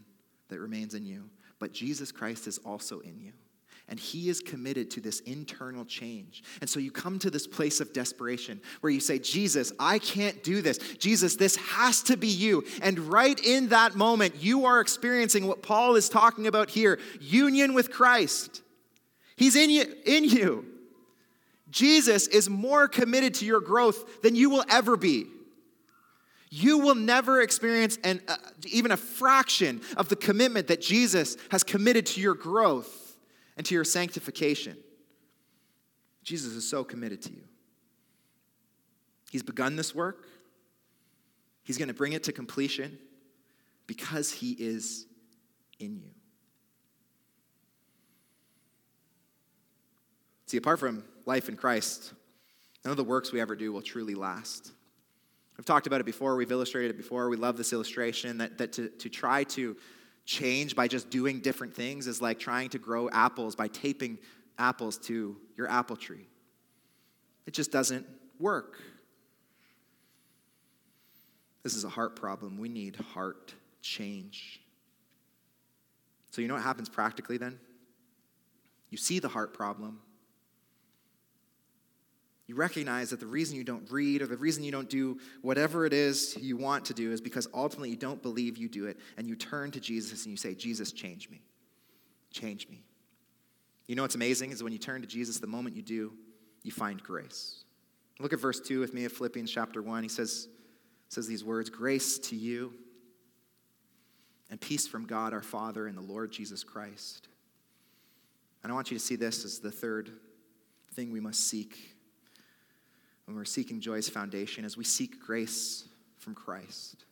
[0.50, 3.34] that remains in you, but Jesus Christ is also in you
[3.90, 6.44] and he is committed to this internal change.
[6.62, 10.44] And so you come to this place of desperation where you say, Jesus, I can't
[10.44, 10.78] do this.
[11.00, 12.64] Jesus, this has to be you.
[12.84, 17.74] And right in that moment, you are experiencing what Paul is talking about here union
[17.74, 18.62] with Christ.
[19.36, 19.86] He's in you.
[20.06, 20.66] In you.
[21.72, 25.26] Jesus is more committed to your growth than you will ever be.
[26.52, 28.36] You will never experience an, uh,
[28.68, 32.99] even a fraction of the commitment that Jesus has committed to your growth
[33.60, 34.78] and to your sanctification.
[36.24, 37.44] Jesus is so committed to you.
[39.32, 40.26] He's begun this work,
[41.62, 42.98] He's going to bring it to completion
[43.86, 45.06] because He is
[45.78, 46.10] in you.
[50.48, 52.14] See, apart from life in Christ,
[52.86, 54.72] none of the works we ever do will truly last.
[55.58, 57.28] We've talked about it before, we've illustrated it before.
[57.28, 59.76] We love this illustration that, that to, to try to
[60.30, 64.16] change by just doing different things is like trying to grow apples by taping
[64.60, 66.28] apples to your apple tree.
[67.48, 68.06] It just doesn't
[68.40, 68.80] work.
[71.64, 72.60] This is a heart problem.
[72.60, 74.62] We need heart change.
[76.30, 77.60] So, you know what happens practically then?
[78.92, 80.00] You see the heart problem,
[82.50, 85.86] you recognize that the reason you don't read or the reason you don't do whatever
[85.86, 88.98] it is you want to do is because ultimately you don't believe you do it.
[89.18, 91.44] And you turn to Jesus and you say, Jesus, change me.
[92.32, 92.82] Change me.
[93.86, 96.12] You know what's amazing is when you turn to Jesus, the moment you do,
[96.64, 97.66] you find grace.
[98.20, 100.02] Look at verse 2 with me of Philippians chapter 1.
[100.02, 100.48] He says,
[101.08, 102.74] says these words Grace to you
[104.50, 107.28] and peace from God our Father and the Lord Jesus Christ.
[108.64, 110.10] And I want you to see this as the third
[110.96, 111.96] thing we must seek
[113.30, 117.06] when we're seeking joy's foundation as we seek grace from Christ.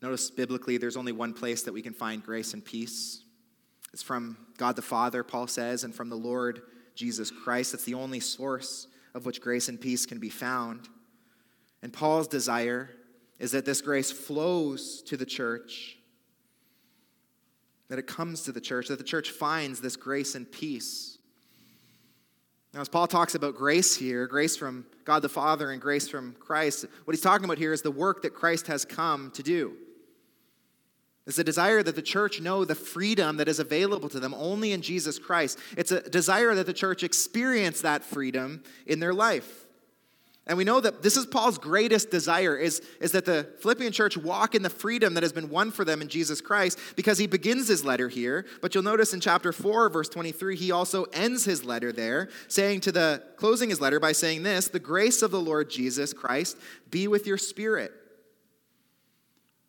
[0.00, 3.22] Notice biblically, there's only one place that we can find grace and peace.
[3.92, 6.62] It's from God the Father, Paul says, and from the Lord
[6.94, 7.72] Jesus Christ.
[7.72, 10.88] That's the only source of which grace and peace can be found.
[11.82, 12.88] And Paul's desire
[13.38, 15.98] is that this grace flows to the church,
[17.90, 21.11] that it comes to the church, that the church finds this grace and peace.
[22.74, 26.34] Now, as Paul talks about grace here, grace from God the Father and grace from
[26.40, 29.74] Christ, what he's talking about here is the work that Christ has come to do.
[31.26, 34.72] It's a desire that the church know the freedom that is available to them only
[34.72, 35.58] in Jesus Christ.
[35.76, 39.61] It's a desire that the church experience that freedom in their life.
[40.46, 44.16] And we know that this is Paul's greatest desire is, is that the Philippian church
[44.16, 47.28] walk in the freedom that has been won for them in Jesus Christ because he
[47.28, 48.44] begins his letter here.
[48.60, 52.80] But you'll notice in chapter 4, verse 23, he also ends his letter there, saying
[52.80, 56.58] to the closing his letter by saying this the grace of the Lord Jesus Christ
[56.90, 57.92] be with your spirit.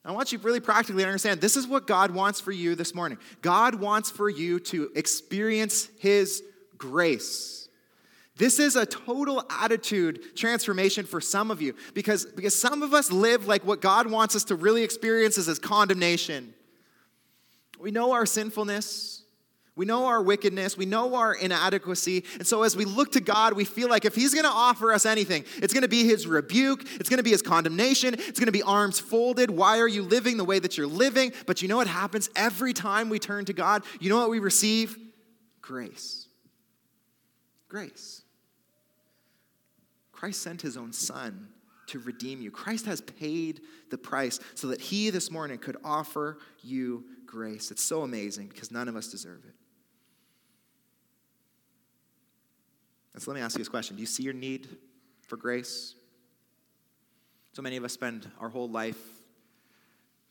[0.06, 2.94] I want you really practically to understand this is what God wants for you this
[2.94, 3.20] morning.
[3.42, 6.44] God wants for you to experience his
[6.78, 7.63] grace.
[8.36, 13.12] This is a total attitude transformation for some of you because, because some of us
[13.12, 16.54] live like what God wants us to really experience is as condemnation.
[17.80, 19.24] We know our sinfulness,
[19.76, 22.24] we know our wickedness, we know our inadequacy.
[22.40, 25.06] And so as we look to God, we feel like if He's gonna offer us
[25.06, 29.00] anything, it's gonna be His rebuke, it's gonna be His condemnation, it's gonna be arms
[29.00, 29.52] folded.
[29.52, 31.34] Why are you living the way that you're living?
[31.46, 33.84] But you know what happens every time we turn to God?
[34.00, 34.98] You know what we receive?
[35.62, 36.28] Grace.
[37.70, 38.23] Grace.
[40.24, 41.50] Christ sent his own son
[41.88, 42.50] to redeem you.
[42.50, 43.60] Christ has paid
[43.90, 47.72] the price so that he this morning could offer you grace.
[47.72, 49.54] It's so amazing because none of us deserve it.
[53.14, 54.70] And so let me ask you this question Do you see your need
[55.28, 55.94] for grace?
[57.52, 59.04] So many of us spend our whole life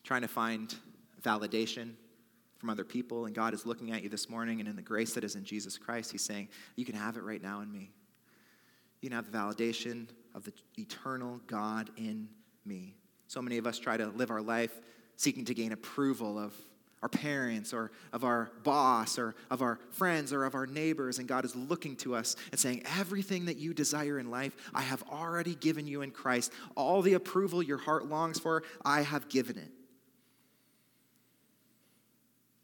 [0.04, 0.74] trying to find
[1.20, 1.90] validation
[2.56, 5.12] from other people, and God is looking at you this morning, and in the grace
[5.12, 7.90] that is in Jesus Christ, He's saying, You can have it right now in me.
[9.02, 12.28] You can have the validation of the eternal God in
[12.64, 12.94] me.
[13.26, 14.80] So many of us try to live our life
[15.16, 16.54] seeking to gain approval of
[17.02, 21.18] our parents or of our boss or of our friends or of our neighbors.
[21.18, 24.82] And God is looking to us and saying, Everything that you desire in life, I
[24.82, 26.52] have already given you in Christ.
[26.76, 29.70] All the approval your heart longs for, I have given it.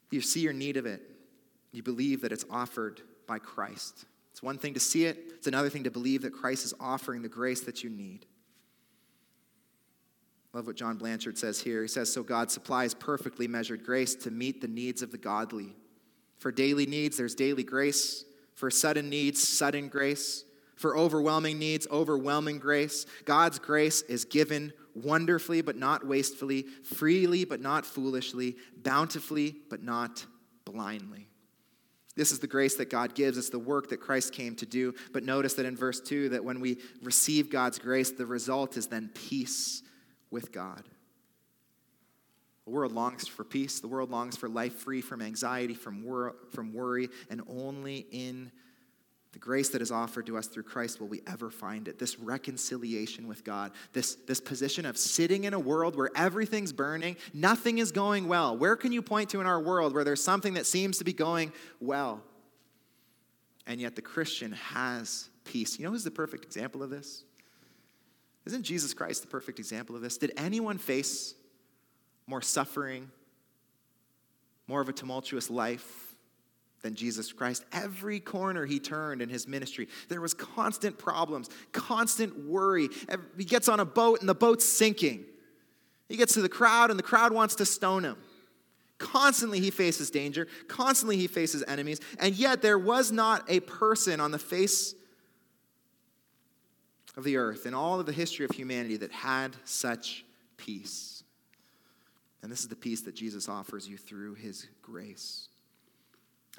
[0.09, 1.01] You see your need of it,
[1.71, 4.05] you believe that it's offered by Christ.
[4.39, 7.21] It's one thing to see it, it's another thing to believe that Christ is offering
[7.21, 8.25] the grace that you need.
[10.53, 11.81] Love what John Blanchard says here.
[11.81, 15.75] He says, So God supplies perfectly measured grace to meet the needs of the godly.
[16.37, 18.23] For daily needs, there's daily grace.
[18.53, 20.45] For sudden needs, sudden grace.
[20.77, 23.05] For overwhelming needs, overwhelming grace.
[23.25, 30.25] God's grace is given wonderfully, but not wastefully, freely, but not foolishly, bountifully, but not
[30.63, 31.27] blindly.
[32.19, 33.37] This is the grace that God gives.
[33.37, 34.93] It's the work that Christ came to do.
[35.13, 38.87] But notice that in verse 2 that when we receive God's grace, the result is
[38.87, 39.83] then peace
[40.29, 40.83] with God.
[42.65, 43.79] The world longs for peace.
[43.79, 48.51] The world longs for life free from anxiety, from, wor- from worry, and only in
[49.31, 51.99] the grace that is offered to us through Christ will we ever find it.
[51.99, 57.15] This reconciliation with God, this, this position of sitting in a world where everything's burning,
[57.33, 58.57] nothing is going well.
[58.57, 61.13] Where can you point to in our world where there's something that seems to be
[61.13, 62.23] going well?
[63.67, 65.77] And yet the Christian has peace.
[65.77, 67.23] You know who's the perfect example of this?
[68.45, 70.17] Isn't Jesus Christ the perfect example of this?
[70.17, 71.35] Did anyone face
[72.25, 73.11] more suffering,
[74.67, 76.08] more of a tumultuous life?
[76.81, 77.65] Than Jesus Christ.
[77.71, 82.89] Every corner he turned in his ministry, there was constant problems, constant worry.
[83.37, 85.25] He gets on a boat and the boat's sinking.
[86.07, 88.17] He gets to the crowd and the crowd wants to stone him.
[88.97, 94.19] Constantly he faces danger, constantly he faces enemies, and yet there was not a person
[94.19, 94.93] on the face
[97.15, 100.25] of the earth in all of the history of humanity that had such
[100.57, 101.23] peace.
[102.41, 105.48] And this is the peace that Jesus offers you through his grace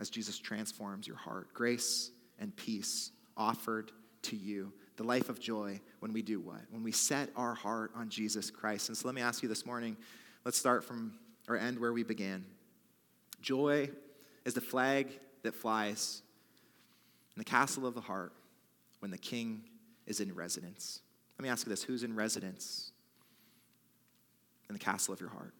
[0.01, 1.53] as Jesus transforms your heart.
[1.53, 3.93] Grace and peace offered
[4.23, 4.73] to you.
[4.97, 6.61] The life of joy when we do what?
[6.71, 8.89] When we set our heart on Jesus Christ.
[8.89, 9.97] And so let me ask you this morning
[10.45, 11.13] let's start from
[11.49, 12.45] or end where we began.
[13.43, 13.91] Joy
[14.45, 15.09] is the flag
[15.43, 16.23] that flies
[17.37, 18.33] in the castle of the heart
[19.01, 19.63] when the king
[20.07, 21.01] is in residence.
[21.39, 22.93] Let me ask you this who's in residence
[24.69, 25.53] in the castle of your heart?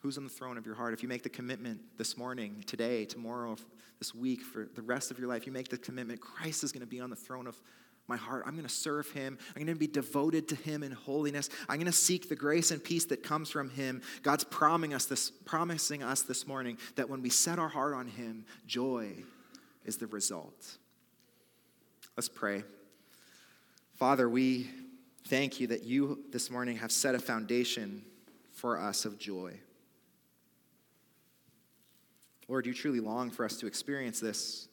[0.00, 0.94] Who's on the throne of your heart?
[0.94, 3.56] If you make the commitment this morning, today, tomorrow,
[3.98, 6.80] this week, for the rest of your life, you make the commitment Christ is going
[6.80, 7.60] to be on the throne of
[8.08, 8.44] my heart.
[8.46, 9.38] I'm going to serve him.
[9.54, 11.50] I'm going to be devoted to him in holiness.
[11.68, 14.00] I'm going to seek the grace and peace that comes from him.
[14.22, 18.08] God's promising us this, promising us this morning that when we set our heart on
[18.08, 19.12] him, joy
[19.84, 20.78] is the result.
[22.16, 22.64] Let's pray.
[23.94, 24.70] Father, we
[25.28, 28.02] thank you that you this morning have set a foundation
[28.52, 29.60] for us of joy.
[32.50, 34.68] Lord, you truly long for us to experience this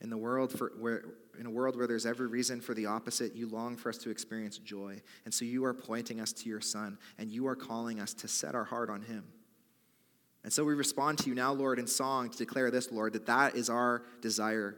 [0.00, 1.04] In the world for where
[1.38, 4.10] in a world where there's every reason for the opposite, you long for us to
[4.10, 5.00] experience joy.
[5.24, 8.28] And so you are pointing us to your Son, and you are calling us to
[8.28, 9.24] set our heart on Him.
[10.44, 13.26] And so we respond to you now, Lord, in song to declare this, Lord, that
[13.26, 14.76] that is our desire.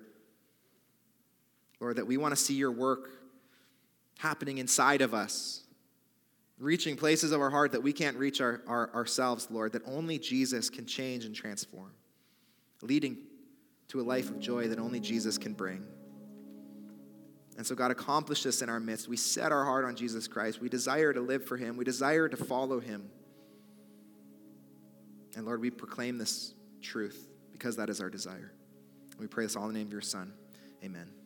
[1.80, 3.10] Lord, that we want to see your work
[4.18, 5.64] happening inside of us,
[6.58, 10.18] reaching places of our heart that we can't reach our, our, ourselves, Lord, that only
[10.18, 11.92] Jesus can change and transform,
[12.82, 13.18] leading
[13.88, 15.86] to a life of joy that only Jesus can bring.
[17.56, 19.08] And so, God, accomplish this in our midst.
[19.08, 20.60] We set our heart on Jesus Christ.
[20.60, 23.10] We desire to live for Him, we desire to follow Him.
[25.36, 28.52] And Lord, we proclaim this truth because that is our desire.
[29.18, 30.32] We pray this all in the name of your Son.
[30.82, 31.25] Amen.